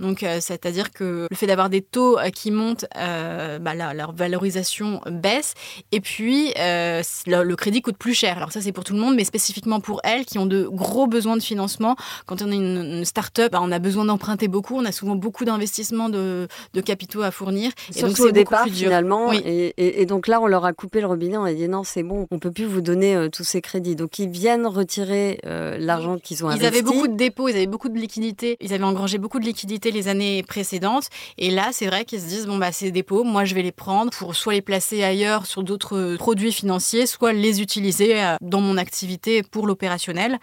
donc, 0.00 0.22
euh, 0.22 0.38
c'est-à-dire 0.40 0.92
que 0.92 1.26
le 1.30 1.36
fait 1.36 1.46
d'avoir 1.46 1.68
des 1.68 1.82
taux 1.82 2.18
euh, 2.18 2.30
qui 2.30 2.50
montent, 2.50 2.86
euh, 2.96 3.58
bah, 3.58 3.74
leur 3.74 4.12
valorisation 4.12 5.00
baisse. 5.06 5.54
Et 5.92 6.00
puis, 6.00 6.52
le, 6.56 7.54
crédit 7.54 7.82
coûte 7.82 7.98
plus 7.98 8.14
cher. 8.14 8.38
Alors 8.38 8.52
ça, 8.52 8.60
c'est 8.60 8.72
pour 8.72 8.84
tout 8.84 8.94
le 8.94 9.00
monde, 9.00 9.14
mais 9.14 9.24
spécifiquement 9.24 9.80
pour 9.80 10.00
elles 10.02 10.24
qui 10.24 10.38
ont 10.38 10.46
de 10.46 10.66
gros 10.66 11.06
besoins 11.06 11.36
de 11.36 11.42
financement. 11.42 11.96
Quand 12.26 12.40
on 12.40 12.50
est 12.50 12.56
une, 12.56 13.04
start-up, 13.04 13.52
bah, 13.52 13.60
on 13.62 13.70
a 13.70 13.78
besoin 13.78 14.06
d'emprunter 14.06 14.48
beaucoup. 14.48 14.76
On 14.76 14.84
a 14.84 14.92
souvent 14.92 15.16
beaucoup 15.16 15.44
d'investissements 15.44 16.08
de, 16.08 16.48
capitaux 16.84 17.22
à 17.22 17.30
fournir. 17.30 17.72
Et 17.94 18.00
donc, 18.00 18.18
au 18.20 18.30
départ, 18.30 18.66
finalement. 18.66 19.32
Et, 19.32 20.06
donc 20.06 20.26
là, 20.26 20.40
on 20.40 20.46
leur 20.46 20.64
a 20.64 20.72
coupé 20.72 21.00
le 21.00 21.06
robinet. 21.06 21.36
On 21.36 21.44
a 21.44 21.52
dit 21.52 21.68
non, 21.68 21.84
c'est 21.84 22.02
bon, 22.02 22.26
on 22.30 22.38
peut 22.38 22.50
plus 22.50 22.64
vous 22.64 22.80
donner 22.80 23.28
tous 23.30 23.44
ces 23.44 23.60
crédits. 23.60 23.96
Donc, 23.96 24.18
ils 24.18 24.30
viennent 24.30 24.66
retirer 24.66 25.40
l'argent 25.44 26.18
qu'ils 26.18 26.44
ont 26.44 26.48
investi. 26.48 26.64
Ils 26.64 26.66
avaient 26.66 26.82
beaucoup 26.82 27.08
de 27.08 27.16
dépôts, 27.16 27.48
ils 27.48 27.56
avaient 27.56 27.66
beaucoup 27.66 27.90
de 27.90 27.98
liquidités. 27.98 28.56
Ils 28.60 28.72
avaient 28.72 28.84
engrangé 28.84 29.18
beaucoup 29.18 29.38
de 29.38 29.44
liquidités 29.44 29.89
les 29.92 30.08
années 30.08 30.42
précédentes. 30.42 31.08
Et 31.38 31.50
là, 31.50 31.70
c'est 31.72 31.86
vrai 31.86 32.04
qu'ils 32.04 32.20
se 32.20 32.26
disent, 32.26 32.46
bon, 32.46 32.58
bah, 32.58 32.72
ces 32.72 32.90
dépôts, 32.90 33.24
moi, 33.24 33.44
je 33.44 33.54
vais 33.54 33.62
les 33.62 33.72
prendre 33.72 34.10
pour 34.10 34.34
soit 34.34 34.54
les 34.54 34.62
placer 34.62 35.02
ailleurs 35.02 35.46
sur 35.46 35.62
d'autres 35.62 36.16
produits 36.16 36.52
financiers, 36.52 37.06
soit 37.06 37.32
les 37.32 37.60
utiliser 37.60 38.22
euh, 38.22 38.36
dans 38.40 38.60
mon 38.60 38.76
activité 38.76 39.42
pour 39.42 39.66
l'opérationnel. 39.66 40.38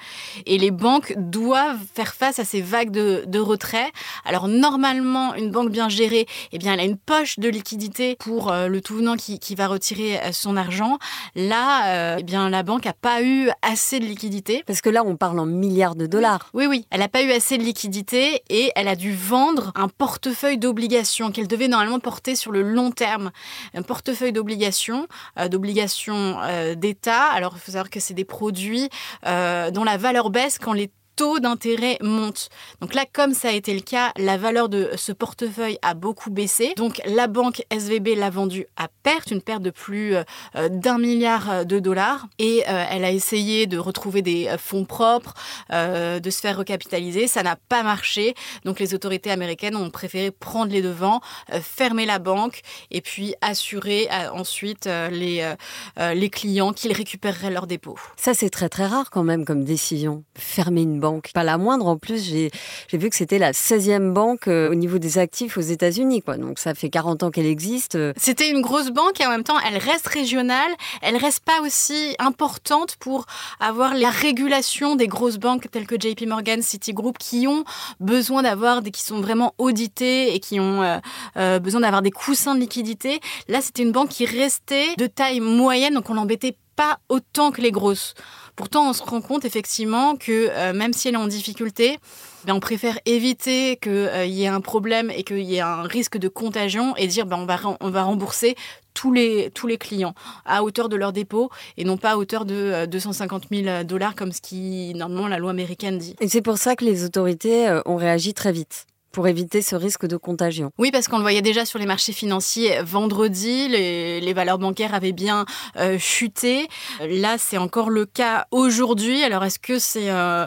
Et 0.45 0.57
les 0.57 0.71
banques 0.71 1.13
doivent 1.17 1.79
faire 1.93 2.13
face 2.13 2.39
à 2.39 2.45
ces 2.45 2.61
vagues 2.61 2.91
de, 2.91 3.23
de 3.27 3.39
retrait. 3.39 3.91
Alors, 4.25 4.47
normalement, 4.47 5.35
une 5.35 5.51
banque 5.51 5.71
bien 5.71 5.89
gérée, 5.89 6.27
eh 6.51 6.57
bien, 6.57 6.73
elle 6.73 6.79
a 6.79 6.85
une 6.85 6.97
poche 6.97 7.39
de 7.39 7.49
liquidité 7.49 8.15
pour 8.19 8.51
euh, 8.51 8.67
le 8.67 8.81
tout 8.81 8.95
venant 8.95 9.15
qui, 9.15 9.39
qui, 9.39 9.55
va 9.55 9.67
retirer 9.67 10.19
euh, 10.19 10.31
son 10.31 10.57
argent. 10.57 10.97
Là, 11.35 12.17
eh 12.17 12.23
bien, 12.23 12.49
la 12.49 12.63
banque 12.63 12.85
n'a 12.85 12.93
pas 12.93 13.21
eu 13.21 13.49
assez 13.61 13.99
de 13.99 14.05
liquidité. 14.05 14.63
Parce 14.65 14.81
que 14.81 14.89
là, 14.89 15.03
on 15.05 15.15
parle 15.15 15.39
en 15.39 15.45
milliards 15.45 15.95
de 15.95 16.05
dollars. 16.05 16.49
Oui, 16.53 16.65
oui. 16.65 16.85
Elle 16.89 16.99
n'a 16.99 17.07
pas 17.07 17.23
eu 17.23 17.31
assez 17.31 17.57
de 17.57 17.63
liquidité 17.63 18.41
et 18.49 18.71
elle 18.75 18.87
a 18.87 18.95
dû 18.95 19.13
vendre 19.27 19.71
un 19.75 19.89
portefeuille 19.89 20.57
d'obligations 20.57 21.31
qu'elle 21.31 21.47
devait 21.47 21.67
normalement 21.67 21.99
porter 21.99 22.35
sur 22.35 22.51
le 22.51 22.61
long 22.61 22.91
terme. 22.91 23.31
Un 23.73 23.81
portefeuille 23.81 24.31
d'obligations, 24.31 25.07
euh, 25.37 25.49
d'obligations 25.49 26.39
euh, 26.41 26.75
d'État. 26.75 27.23
Alors, 27.23 27.53
il 27.55 27.59
faut 27.59 27.73
savoir 27.73 27.89
que 27.89 27.99
c'est 27.99 28.13
des 28.13 28.25
produits 28.25 28.89
euh, 29.25 29.69
dont 29.69 29.83
la 29.83 29.97
valeur 29.97 30.29
baisse 30.29 30.57
quand 30.57 30.73
les 30.73 30.89
taux 31.17 31.39
d'intérêt 31.39 31.97
monte. 32.01 32.49
Donc 32.79 32.93
là, 32.93 33.03
comme 33.11 33.33
ça 33.33 33.49
a 33.49 33.51
été 33.51 33.73
le 33.73 33.81
cas, 33.81 34.11
la 34.17 34.37
valeur 34.37 34.69
de 34.69 34.91
ce 34.95 35.11
portefeuille 35.11 35.79
a 35.81 35.95
beaucoup 35.95 36.29
baissé. 36.29 36.73
Donc 36.77 37.01
la 37.05 37.25
banque 37.27 37.63
SVB 37.71 38.15
l'a 38.15 38.29
vendu 38.29 38.67
à 38.77 38.87
perte, 39.03 39.31
une 39.31 39.41
perte 39.41 39.63
de 39.63 39.71
plus 39.71 40.15
euh, 40.15 40.23
d'un 40.69 40.99
milliard 40.99 41.65
de 41.65 41.79
dollars. 41.79 42.27
Et 42.37 42.63
euh, 42.69 42.85
elle 42.91 43.03
a 43.03 43.11
essayé 43.11 43.65
de 43.65 43.79
retrouver 43.79 44.21
des 44.21 44.47
fonds 44.59 44.85
propres, 44.85 45.33
euh, 45.73 46.19
de 46.19 46.29
se 46.29 46.39
faire 46.39 46.55
recapitaliser. 46.55 47.27
Ça 47.27 47.41
n'a 47.41 47.55
pas 47.55 47.81
marché. 47.81 48.35
Donc 48.63 48.79
les 48.79 48.93
autorités 48.93 49.31
américaines 49.31 49.75
ont 49.75 49.89
préféré 49.89 50.29
prendre 50.29 50.71
les 50.71 50.83
devants, 50.83 51.19
fermer 51.61 52.05
la 52.05 52.19
banque 52.19 52.61
et 52.91 53.01
puis 53.01 53.33
assurer 53.41 54.07
ensuite 54.33 54.87
les 55.11 56.29
clients 56.29 56.73
qu'ils 56.73 56.93
récupéreraient 56.93 57.49
leurs 57.49 57.65
dépôts. 57.65 57.97
Ça, 58.17 58.35
c'est 58.35 58.51
très 58.51 58.69
très 58.69 58.85
rare 58.85 59.09
quand 59.09 59.23
même 59.23 59.45
comme 59.45 59.63
décision. 59.63 60.23
Fermer 60.35 60.83
une 60.83 60.99
banque 60.99 61.06
pas 61.33 61.43
la 61.43 61.57
moindre. 61.57 61.87
En 61.87 61.97
plus, 61.97 62.23
j'ai 62.23 62.51
vu 62.93 63.09
que 63.09 63.15
c'était 63.15 63.39
la 63.39 63.51
16e 63.51 64.11
banque 64.11 64.47
euh, 64.47 64.69
au 64.69 64.75
niveau 64.75 64.97
des 64.97 65.17
actifs 65.17 65.57
aux 65.57 65.61
États-Unis. 65.61 66.23
Donc 66.37 66.59
ça 66.59 66.73
fait 66.73 66.89
40 66.89 67.23
ans 67.23 67.31
qu'elle 67.31 67.45
existe. 67.45 67.97
C'était 68.17 68.49
une 68.49 68.61
grosse 68.61 68.91
banque 68.91 69.19
et 69.21 69.25
en 69.25 69.29
même 69.29 69.43
temps, 69.43 69.59
elle 69.67 69.77
reste 69.77 70.07
régionale. 70.07 70.71
Elle 71.01 71.17
reste 71.17 71.41
pas 71.41 71.61
aussi 71.65 72.15
importante 72.19 72.95
pour 72.99 73.25
avoir 73.59 73.93
la 73.93 74.09
régulation 74.09 74.95
des 74.95 75.07
grosses 75.07 75.37
banques 75.37 75.69
telles 75.71 75.87
que 75.87 75.95
JP 75.99 76.25
Morgan, 76.27 76.61
Citigroup, 76.61 77.17
qui 77.17 77.47
ont 77.47 77.63
besoin 77.99 78.43
d'avoir 78.43 78.81
qui 78.83 79.03
sont 79.03 79.21
vraiment 79.21 79.53
auditées 79.57 80.33
et 80.33 80.39
qui 80.39 80.59
ont 80.59 80.81
euh, 80.81 80.97
euh, 81.37 81.59
besoin 81.59 81.81
d'avoir 81.81 82.01
des 82.01 82.11
coussins 82.11 82.55
de 82.55 82.59
liquidité. 82.59 83.19
Là, 83.47 83.61
c'était 83.61 83.83
une 83.83 83.91
banque 83.91 84.09
qui 84.09 84.25
restait 84.25 84.95
de 84.97 85.07
taille 85.07 85.39
moyenne, 85.39 85.93
donc 85.93 86.09
on 86.09 86.13
l'embêtait 86.13 86.57
pas 86.75 86.99
autant 87.09 87.51
que 87.51 87.61
les 87.61 87.71
grosses. 87.71 88.13
Pourtant, 88.57 88.89
on 88.89 88.93
se 88.93 89.03
rend 89.03 89.21
compte 89.21 89.45
effectivement 89.45 90.15
que 90.15 90.49
euh, 90.49 90.73
même 90.73 90.91
si 90.91 91.07
elle 91.07 91.13
est 91.13 91.17
en 91.17 91.27
difficulté, 91.27 91.99
ben, 92.43 92.55
on 92.55 92.59
préfère 92.59 92.97
éviter 93.05 93.77
qu'il 93.77 93.91
euh, 93.91 94.25
y 94.25 94.43
ait 94.43 94.47
un 94.47 94.61
problème 94.61 95.11
et 95.11 95.23
qu'il 95.23 95.43
y 95.43 95.57
ait 95.57 95.61
un 95.61 95.83
risque 95.83 96.17
de 96.17 96.27
contagion 96.27 96.95
et 96.97 97.05
dire 97.05 97.27
ben, 97.27 97.47
on, 97.79 97.89
va, 97.91 98.03
rembourser 98.03 98.55
tous 98.95 99.13
les, 99.13 99.51
tous 99.51 99.67
les 99.67 99.77
clients 99.77 100.15
à 100.43 100.63
hauteur 100.63 100.89
de 100.89 100.95
leur 100.95 101.13
dépôt 101.13 101.51
et 101.77 101.83
non 101.83 101.97
pas 101.97 102.13
à 102.13 102.17
hauteur 102.17 102.45
de 102.45 102.87
250 102.87 103.43
euh, 103.51 103.63
000 103.63 103.83
dollars 103.83 104.15
comme 104.15 104.31
ce 104.31 104.41
qui, 104.41 104.91
normalement, 104.95 105.27
la 105.27 105.37
loi 105.37 105.51
américaine 105.51 105.99
dit. 105.99 106.15
Et 106.19 106.27
c'est 106.27 106.41
pour 106.41 106.57
ça 106.57 106.75
que 106.75 106.83
les 106.83 107.05
autorités 107.05 107.79
ont 107.85 107.95
réagi 107.95 108.33
très 108.33 108.51
vite 108.51 108.87
pour 109.17 109.27
éviter 109.27 109.63
ce 109.63 109.75
risque 109.75 110.05
de 110.05 110.15
contagion. 110.15 110.71
Oui, 110.77 110.91
parce 110.91 111.07
qu'on 111.07 111.17
le 111.17 111.23
voyait 111.23 111.41
déjà 111.41 111.65
sur 111.65 111.79
les 111.79 111.87
marchés 111.87 112.11
financiers 112.13 112.83
vendredi, 112.83 113.67
les, 113.67 114.33
valeurs 114.33 114.59
bancaires 114.59 114.93
avaient 114.93 115.11
bien 115.11 115.47
euh, 115.77 115.97
chuté. 115.97 116.67
Là, 117.01 117.37
c'est 117.39 117.57
encore 117.57 117.89
le 117.89 118.05
cas 118.05 118.45
aujourd'hui. 118.51 119.23
Alors, 119.23 119.43
est-ce 119.43 119.57
que 119.57 119.79
c'est 119.79 120.11
euh, 120.11 120.45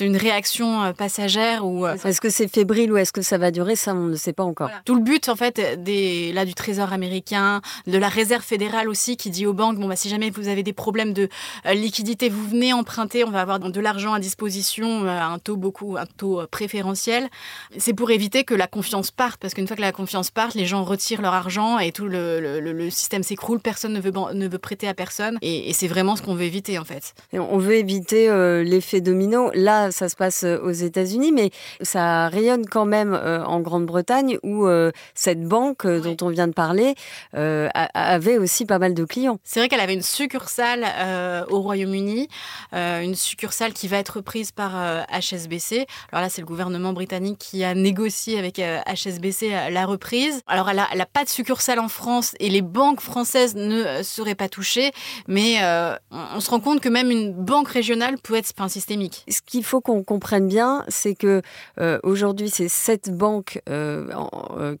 une 0.00 0.16
réaction 0.16 0.82
euh, 0.82 0.92
passagère 0.92 1.64
ou 1.64 1.86
est-ce 1.86 2.20
que 2.20 2.28
c'est 2.28 2.48
fébrile 2.48 2.90
ou 2.90 2.96
est-ce 2.96 3.12
que 3.12 3.22
ça 3.22 3.38
va 3.38 3.52
durer 3.52 3.76
Ça, 3.76 3.94
on 3.94 4.08
ne 4.08 4.16
sait 4.16 4.32
pas 4.32 4.42
encore. 4.42 4.70
Tout 4.84 4.96
le 4.96 5.02
but, 5.02 5.28
en 5.28 5.36
fait, 5.36 5.80
des, 5.84 6.32
là, 6.32 6.44
du 6.44 6.54
Trésor 6.54 6.92
américain, 6.92 7.60
de 7.86 7.98
la 7.98 8.08
Réserve 8.08 8.42
fédérale 8.42 8.88
aussi, 8.88 9.16
qui 9.16 9.30
dit 9.30 9.46
aux 9.46 9.52
banques 9.52 9.78
bon, 9.78 9.86
bah, 9.86 9.94
si 9.94 10.08
jamais 10.08 10.30
vous 10.30 10.48
avez 10.48 10.64
des 10.64 10.72
problèmes 10.72 11.12
de 11.12 11.28
liquidité, 11.66 12.30
vous 12.30 12.48
venez 12.48 12.72
emprunter, 12.72 13.22
on 13.22 13.30
va 13.30 13.42
avoir 13.42 13.60
de 13.60 13.80
l'argent 13.80 14.12
à 14.12 14.18
disposition, 14.18 15.06
un 15.06 15.38
taux 15.38 15.56
beaucoup, 15.56 15.96
un 15.96 16.06
taux 16.06 16.42
préférentiel. 16.50 17.28
C'est 17.76 17.94
pour 17.94 18.07
éviter 18.10 18.44
que 18.44 18.54
la 18.54 18.66
confiance 18.66 19.10
parte, 19.10 19.40
parce 19.40 19.54
qu'une 19.54 19.66
fois 19.66 19.76
que 19.76 19.82
la 19.82 19.92
confiance 19.92 20.30
parte, 20.30 20.54
les 20.54 20.66
gens 20.66 20.84
retirent 20.84 21.22
leur 21.22 21.34
argent 21.34 21.78
et 21.78 21.92
tout 21.92 22.06
le, 22.06 22.88
système 22.90 23.22
s'écroule, 23.22 23.60
personne 23.60 23.92
ne 23.92 24.00
veut, 24.00 24.12
ne 24.12 24.48
veut 24.48 24.58
prêter 24.58 24.88
à 24.88 24.94
personne, 24.94 25.38
et, 25.42 25.72
c'est 25.72 25.86
vraiment 25.86 26.16
ce 26.16 26.22
qu'on 26.22 26.34
veut 26.34 26.44
éviter 26.44 26.78
en 26.78 26.84
fait. 26.84 27.14
on 27.32 27.58
veut 27.58 27.74
éviter 27.74 28.28
euh, 28.28 28.62
l'effet 28.64 29.00
domino. 29.00 29.50
Là, 29.54 29.90
ça 29.90 30.08
se 30.08 30.16
passe 30.16 30.44
euh, 30.44 30.58
aux 30.62 30.72
États-Unis, 30.72 31.32
mais 31.32 31.50
ça 31.82 32.28
rayonne 32.28 32.66
quand 32.66 32.84
même 32.84 33.14
euh, 33.14 33.44
en 33.44 33.60
Grande-Bretagne, 33.60 34.38
où 34.42 34.66
cette 35.14 35.42
banque 35.42 35.86
dont 35.86 36.16
on 36.22 36.28
vient 36.28 36.48
de 36.48 36.52
parler 36.52 36.94
avait 37.32 38.38
aussi 38.38 38.64
pas 38.64 38.78
mal 38.78 38.94
de 38.94 39.04
clients. 39.04 39.38
C'est 39.44 39.60
vrai 39.60 39.68
qu'elle 39.68 39.80
avait 39.80 39.94
une 39.94 40.02
succursale 40.02 40.84
au 41.48 41.60
Royaume-Uni, 41.60 42.28
une 42.72 43.14
succursale 43.14 43.72
qui 43.72 43.88
va 43.88 43.98
être 43.98 44.20
prise 44.20 44.52
par 44.52 44.72
HSBC. 45.10 45.86
Alors 46.12 46.22
là, 46.22 46.28
c'est 46.28 46.40
le 46.40 46.46
gouvernement 46.46 46.92
britannique 46.92 47.38
qui 47.38 47.64
a 47.64 47.74
avec 48.36 48.60
HSBC 48.60 49.50
la 49.70 49.86
reprise. 49.86 50.42
Alors, 50.46 50.68
elle 50.70 50.76
n'a 50.76 51.06
pas 51.06 51.24
de 51.24 51.28
succursale 51.28 51.78
en 51.78 51.88
France 51.88 52.34
et 52.40 52.48
les 52.48 52.62
banques 52.62 53.00
françaises 53.00 53.54
ne 53.54 54.02
seraient 54.02 54.34
pas 54.34 54.48
touchées, 54.48 54.92
mais 55.26 55.56
on 56.10 56.40
se 56.40 56.50
rend 56.50 56.60
compte 56.60 56.80
que 56.80 56.88
même 56.88 57.10
une 57.10 57.32
banque 57.32 57.68
régionale 57.68 58.18
peut 58.18 58.34
être 58.34 58.52
un 58.58 58.68
systémique. 58.68 59.24
Ce 59.28 59.40
qu'il 59.40 59.64
faut 59.64 59.80
qu'on 59.80 60.02
comprenne 60.02 60.48
bien, 60.48 60.84
c'est 60.88 61.14
que 61.14 61.42
aujourd'hui, 62.02 62.50
c'est 62.50 62.68
cette 62.68 63.10
banque 63.10 63.60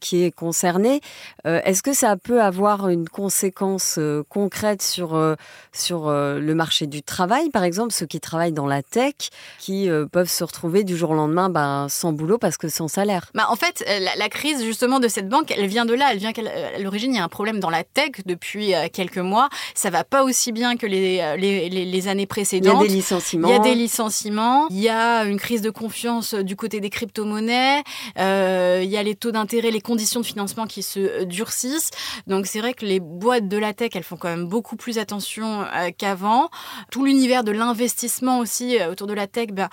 qui 0.00 0.22
est 0.24 0.32
concernée. 0.32 1.00
Est-ce 1.44 1.82
que 1.82 1.92
ça 1.92 2.16
peut 2.16 2.42
avoir 2.42 2.88
une 2.88 3.08
conséquence 3.08 3.98
concrète 4.28 4.82
sur, 4.82 5.36
sur 5.72 6.10
le 6.10 6.54
marché 6.54 6.86
du 6.86 7.02
travail, 7.02 7.50
par 7.50 7.64
exemple, 7.64 7.92
ceux 7.92 8.06
qui 8.06 8.20
travaillent 8.20 8.52
dans 8.52 8.66
la 8.66 8.82
tech, 8.82 9.14
qui 9.58 9.88
peuvent 10.12 10.30
se 10.30 10.44
retrouver 10.44 10.84
du 10.84 10.96
jour 10.96 11.10
au 11.10 11.14
lendemain 11.14 11.48
ben, 11.48 11.86
sans 11.88 12.12
boulot 12.12 12.38
parce 12.38 12.56
que 12.56 12.68
sans 12.68 12.88
salaire 12.98 13.30
bah, 13.34 13.46
En 13.48 13.56
fait, 13.56 13.84
la, 14.16 14.28
crise 14.28 14.62
justement 14.64 15.00
de 15.00 15.08
cette 15.08 15.28
banque, 15.28 15.50
elle 15.50 15.66
vient 15.66 15.86
de 15.86 15.94
là. 15.94 16.08
Elle 16.12 16.18
vient 16.18 16.32
qu'à 16.32 16.42
l'origine, 16.78 17.12
il 17.12 17.16
y 17.16 17.20
a 17.20 17.24
un 17.24 17.28
problème 17.28 17.60
dans 17.60 17.70
la 17.70 17.84
tech 17.84 18.10
depuis 18.26 18.72
quelques 18.92 19.18
mois. 19.18 19.48
Ça 19.74 19.90
va 19.90 20.04
pas 20.04 20.22
aussi 20.22 20.52
bien 20.52 20.76
que 20.76 20.86
les, 20.86 21.36
les, 21.38 21.68
les, 21.68 22.08
années 22.08 22.26
précédentes. 22.26 22.76
Il 22.80 22.82
y 22.82 22.86
a 22.86 22.88
des 22.88 22.94
licenciements. 22.94 23.48
Il 23.48 23.52
y 23.52 23.54
a 23.54 23.58
des 23.60 23.74
licenciements. 23.74 24.66
Il 24.70 24.80
y 24.80 24.88
a 24.88 25.24
une 25.24 25.38
crise 25.38 25.62
de 25.62 25.70
confiance 25.70 26.34
du 26.34 26.56
côté 26.56 26.80
des 26.80 26.90
crypto-monnaies. 26.90 27.82
il 28.16 28.90
y 28.90 28.96
a 28.96 29.02
les 29.02 29.14
taux 29.14 29.30
d'intérêt, 29.30 29.70
les 29.70 29.80
conditions 29.80 30.20
de 30.20 30.26
financement 30.26 30.66
qui 30.66 30.82
se 30.82 31.24
durcissent. 31.24 31.90
Donc 32.26 32.46
c'est 32.46 32.60
vrai 32.60 32.74
que 32.74 32.84
les 32.84 33.00
boîtes 33.00 33.48
de 33.48 33.56
la 33.56 33.72
tech, 33.74 33.90
elles 33.94 34.02
font 34.02 34.16
quand 34.16 34.28
même 34.28 34.46
beaucoup 34.46 34.76
plus 34.76 34.98
attention 34.98 35.64
qu'avant. 35.96 36.50
Tout 36.90 37.04
l'univers 37.04 37.44
de 37.44 37.52
l'investissement 37.52 38.38
aussi 38.38 38.78
autour 38.90 39.06
de 39.06 39.14
la 39.14 39.26
tech 39.26 39.48
bah, 39.52 39.68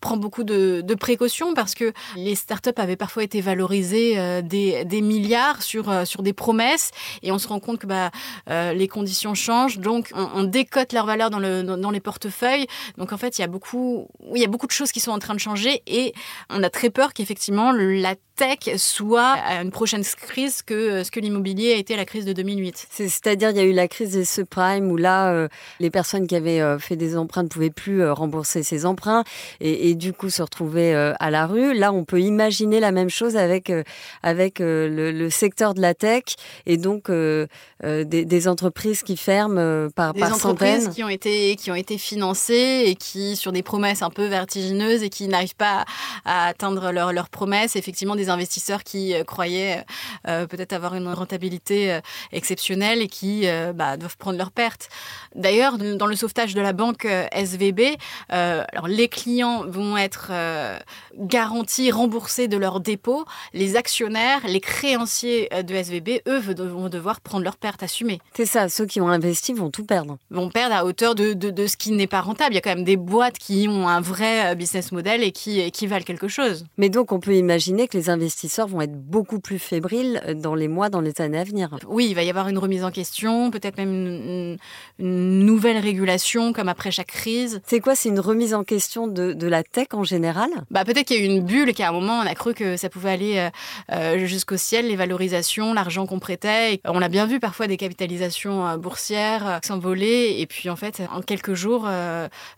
prend 0.00 0.16
beaucoup 0.16 0.44
de, 0.44 0.94
précautions 1.00 1.54
parce 1.54 1.74
que 1.74 1.92
les 2.16 2.34
startups 2.34 2.69
avaient 2.78 2.96
parfois 2.96 3.22
été 3.22 3.40
valorisées 3.40 4.18
euh, 4.18 4.42
des, 4.42 5.00
milliards 5.00 5.62
sur, 5.62 5.88
euh, 5.88 6.04
sur 6.04 6.22
des 6.22 6.32
promesses 6.32 6.90
et 7.22 7.32
on 7.32 7.38
se 7.38 7.48
rend 7.48 7.60
compte 7.60 7.78
que 7.78 7.86
bah, 7.86 8.10
euh, 8.48 8.72
les 8.72 8.88
conditions 8.88 9.34
changent, 9.34 9.78
donc 9.78 10.10
on, 10.14 10.44
décote 10.44 10.92
leur 10.92 11.06
valeur 11.06 11.30
dans, 11.30 11.38
le, 11.38 11.62
dans, 11.62 11.90
les 11.90 12.00
portefeuilles. 12.00 12.66
Donc 12.98 13.12
en 13.12 13.18
fait, 13.18 13.38
il 13.38 13.40
y, 13.40 13.44
a 13.44 13.48
beaucoup, 13.48 14.08
il 14.34 14.40
y 14.40 14.44
a 14.44 14.48
beaucoup 14.48 14.66
de 14.66 14.72
choses 14.72 14.92
qui 14.92 15.00
sont 15.00 15.12
en 15.12 15.18
train 15.18 15.34
de 15.34 15.40
changer 15.40 15.82
et 15.86 16.12
on 16.48 16.62
a 16.62 16.70
très 16.70 16.90
peur 16.90 17.12
qu'effectivement 17.12 17.72
la 17.72 18.14
tech 18.36 18.76
soit 18.76 19.32
à 19.32 19.62
une 19.62 19.70
prochaine 19.70 20.02
crise 20.02 20.62
que 20.62 21.04
ce 21.04 21.10
que 21.10 21.20
l'immobilier 21.20 21.74
a 21.74 21.76
été 21.76 21.94
à 21.94 21.96
la 21.98 22.06
crise 22.06 22.24
de 22.24 22.32
2008. 22.32 22.86
C'est-à-dire, 22.90 23.50
il 23.50 23.56
y 23.56 23.60
a 23.60 23.64
eu 23.64 23.72
la 23.72 23.86
crise 23.86 24.12
des 24.12 24.24
subprimes 24.24 24.90
où 24.90 24.96
là, 24.96 25.48
les 25.78 25.90
personnes 25.90 26.26
qui 26.26 26.34
avaient 26.34 26.78
fait 26.78 26.96
des 26.96 27.16
emprunts 27.16 27.42
ne 27.42 27.48
pouvaient 27.48 27.70
plus 27.70 28.08
rembourser 28.10 28.62
ces 28.62 28.86
emprunts 28.86 29.24
et, 29.60 29.94
du 29.94 30.12
coup 30.12 30.30
se 30.30 30.42
retrouver 30.42 30.94
euh, 30.94 31.12
à 31.20 31.30
la 31.30 31.46
rue. 31.46 31.74
Là, 31.74 31.92
on 31.92 32.04
peut 32.04 32.20
imaginer 32.20 32.59
la 32.66 32.92
même 32.92 33.10
chose 33.10 33.36
avec, 33.36 33.70
euh, 33.70 33.82
avec 34.22 34.60
euh, 34.60 35.12
le, 35.12 35.30
secteur 35.30 35.74
de 35.74 35.80
la 35.80 35.94
tech 35.94 36.22
et 36.66 36.76
donc 36.76 37.10
des, 37.10 38.48
entreprises 38.48 39.02
qui 39.02 39.16
ferment 39.16 39.88
par, 39.94 40.12
des 40.12 40.20
par 40.20 40.34
entreprises 40.34 40.88
qui 40.88 41.04
ont 41.04 41.08
été 41.08 41.54
qui 41.56 41.70
ont 41.70 41.74
été 41.74 41.98
financées 41.98 42.84
et 42.86 42.94
qui 42.94 43.36
sur 43.36 43.52
des 43.52 43.62
promesses 43.62 44.02
un 44.02 44.10
peu 44.10 44.26
vertigineuses 44.26 45.02
et 45.02 45.08
qui 45.08 45.28
n'arrivent 45.28 45.54
pas 45.54 45.84
à, 46.24 46.48
atteindre 46.48 46.90
leurs 46.90 47.12
leur 47.12 47.28
promesses. 47.28 47.76
Effectivement, 47.76 48.16
des 48.16 48.28
investisseurs 48.28 48.82
qui 48.82 49.14
croyaient 49.26 49.84
peut-être 50.24 50.72
avoir 50.72 50.94
une 50.94 51.08
rentabilité 51.08 51.98
exceptionnelle 52.32 53.02
et 53.02 53.08
qui 53.08 53.46
bah, 53.74 53.96
doivent 53.96 54.16
prendre 54.16 54.38
leurs 54.38 54.52
pertes. 54.52 54.88
D'ailleurs, 55.34 55.78
dans 55.78 56.06
le 56.06 56.16
sauvetage 56.16 56.54
de 56.54 56.60
la 56.60 56.72
banque 56.72 57.06
SVB, 57.32 57.96
alors 58.28 58.88
les 58.88 59.08
clients 59.08 59.64
vont 59.66 59.96
être 59.96 60.30
euh, 60.30 60.78
garantis, 61.16 61.90
remboursés 61.90 62.48
de 62.50 62.56
leurs 62.58 62.80
dépôts. 62.80 63.24
Les 63.54 63.76
actionnaires, 63.76 64.40
les 64.46 64.60
créanciers 64.60 65.48
euh, 65.54 65.62
de 65.62 65.74
SVB, 65.74 66.20
eux, 66.28 66.38
vont 66.38 66.88
devoir 66.88 67.20
prendre 67.20 67.44
leurs 67.44 67.56
pertes 67.56 67.82
assumées. 67.82 68.20
C'est 68.34 68.44
ça, 68.44 68.68
ceux 68.68 68.86
qui 68.86 69.00
ont 69.00 69.08
investi 69.08 69.54
vont 69.54 69.70
tout 69.70 69.84
perdre. 69.84 70.18
Vont 70.30 70.50
perdre 70.50 70.74
à 70.74 70.84
hauteur 70.84 71.14
de, 71.14 71.32
de, 71.32 71.66
ce 71.66 71.76
qui 71.76 71.92
n'est 71.92 72.06
pas 72.06 72.20
rentable. 72.20 72.52
Il 72.52 72.56
y 72.56 72.58
a 72.58 72.60
quand 72.60 72.74
même 72.74 72.84
des 72.84 72.96
boîtes 72.96 73.38
qui 73.38 73.66
ont 73.68 73.88
un 73.88 74.00
vrai 74.00 74.52
euh, 74.52 74.54
business 74.54 74.92
model 74.92 75.22
et 75.22 75.32
qui, 75.32 75.70
qui 75.70 75.86
valent 75.86 76.04
quelque 76.04 76.28
chose. 76.28 76.66
Mais 76.76 76.90
donc, 76.90 77.12
on 77.12 77.20
peut 77.20 77.34
imaginer 77.34 77.88
que 77.88 77.96
les 77.96 78.10
investisseurs 78.10 78.66
vont 78.66 78.82
être 78.82 78.94
beaucoup 78.94 79.40
plus 79.40 79.58
fébriles 79.58 80.20
dans 80.36 80.54
les 80.54 80.68
mois, 80.68 80.90
dans 80.90 81.00
les 81.00 81.20
années 81.20 81.38
à 81.38 81.44
venir. 81.44 81.70
Oui, 81.86 82.06
il 82.10 82.14
va 82.14 82.22
y 82.22 82.30
avoir 82.30 82.48
une 82.48 82.58
remise 82.58 82.84
en 82.84 82.90
question, 82.90 83.50
peut-être 83.50 83.78
même 83.78 83.92
une, 83.92 84.58
une 84.98 85.44
nouvelle 85.46 85.78
régulation 85.78 86.52
comme 86.52 86.68
après 86.68 86.90
chaque 86.90 87.08
crise. 87.08 87.60
C'est 87.66 87.80
quoi? 87.80 87.94
C'est 87.94 88.08
une 88.08 88.20
remise 88.20 88.54
en 88.54 88.64
question 88.64 89.06
de, 89.06 89.32
de 89.32 89.46
la 89.46 89.62
tech 89.62 89.88
en 89.92 90.04
général? 90.04 90.50
Bah, 90.70 90.84
Peut-être 90.84 91.06
qu'il 91.06 91.16
y 91.16 91.20
a 91.20 91.22
eu 91.22 91.26
une 91.26 91.44
bulle, 91.44 91.72
qu'à 91.74 91.88
un 91.88 91.92
moment, 91.92 92.18
on 92.18 92.26
a 92.26 92.34
cru 92.40 92.54
que 92.54 92.76
ça 92.76 92.88
pouvait 92.88 93.10
aller 93.10 93.38
euh, 93.38 93.50
euh, 93.92 94.26
jusqu'au 94.26 94.56
ciel, 94.56 94.88
les 94.88 94.96
valorisations, 94.96 95.74
l'argent 95.74 96.06
qu'on 96.06 96.18
prêtait. 96.18 96.80
on 96.86 97.02
a 97.02 97.08
bien 97.08 97.26
vu 97.26 97.38
parfois 97.38 97.66
des 97.66 97.76
capitalisations 97.76 98.66
euh, 98.66 98.76
boursières 98.76 99.60
s'envoler 99.62 100.36
et 100.38 100.46
puis 100.46 100.70
en 100.70 100.76
fait, 100.76 101.02
en 101.12 101.20
quelques 101.20 101.54
jours, 101.54 101.86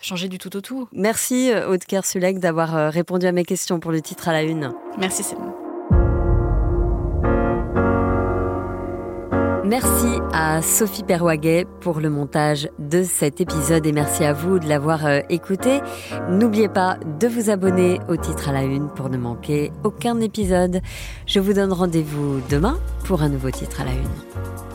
changer 0.01 0.29
du 0.29 0.39
tout 0.39 0.57
au 0.57 0.61
tout. 0.61 0.89
Merci 0.93 1.51
Aude 1.69 1.85
Kersulek 1.85 2.39
d'avoir 2.39 2.93
répondu 2.93 3.27
à 3.27 3.33
mes 3.33 3.45
questions 3.45 3.81
pour 3.81 3.91
le 3.91 4.01
titre 4.01 4.29
à 4.29 4.33
la 4.33 4.43
une. 4.43 4.73
Merci 4.99 5.25
c'est 5.25 5.37
Merci 9.73 10.21
à 10.35 10.61
Sophie 10.61 11.03
Perwaguet 11.03 11.65
pour 11.81 12.01
le 12.01 12.11
montage 12.11 12.69
de 12.79 13.03
cet 13.03 13.41
épisode 13.41 13.87
et 13.87 13.93
merci 13.93 14.23
à 14.23 14.35
vous 14.35 14.59
de 14.59 14.69
l'avoir 14.69 15.07
euh, 15.07 15.21
écouté. 15.31 15.81
N'oubliez 16.29 16.69
pas 16.69 16.99
de 17.19 17.27
vous 17.27 17.49
abonner 17.49 17.99
au 18.07 18.17
titre 18.17 18.51
à 18.51 18.53
la 18.53 18.65
une 18.65 18.91
pour 18.91 19.09
ne 19.09 19.17
manquer 19.17 19.73
aucun 19.83 20.21
épisode. 20.21 20.83
Je 21.25 21.41
vous 21.41 21.55
donne 21.55 21.73
rendez-vous 21.73 22.43
demain 22.51 22.79
pour 23.07 23.23
un 23.23 23.31
nouveau 23.31 23.51
titre 23.51 23.81
à 23.81 23.85
la 23.85 23.93
une. 23.93 24.72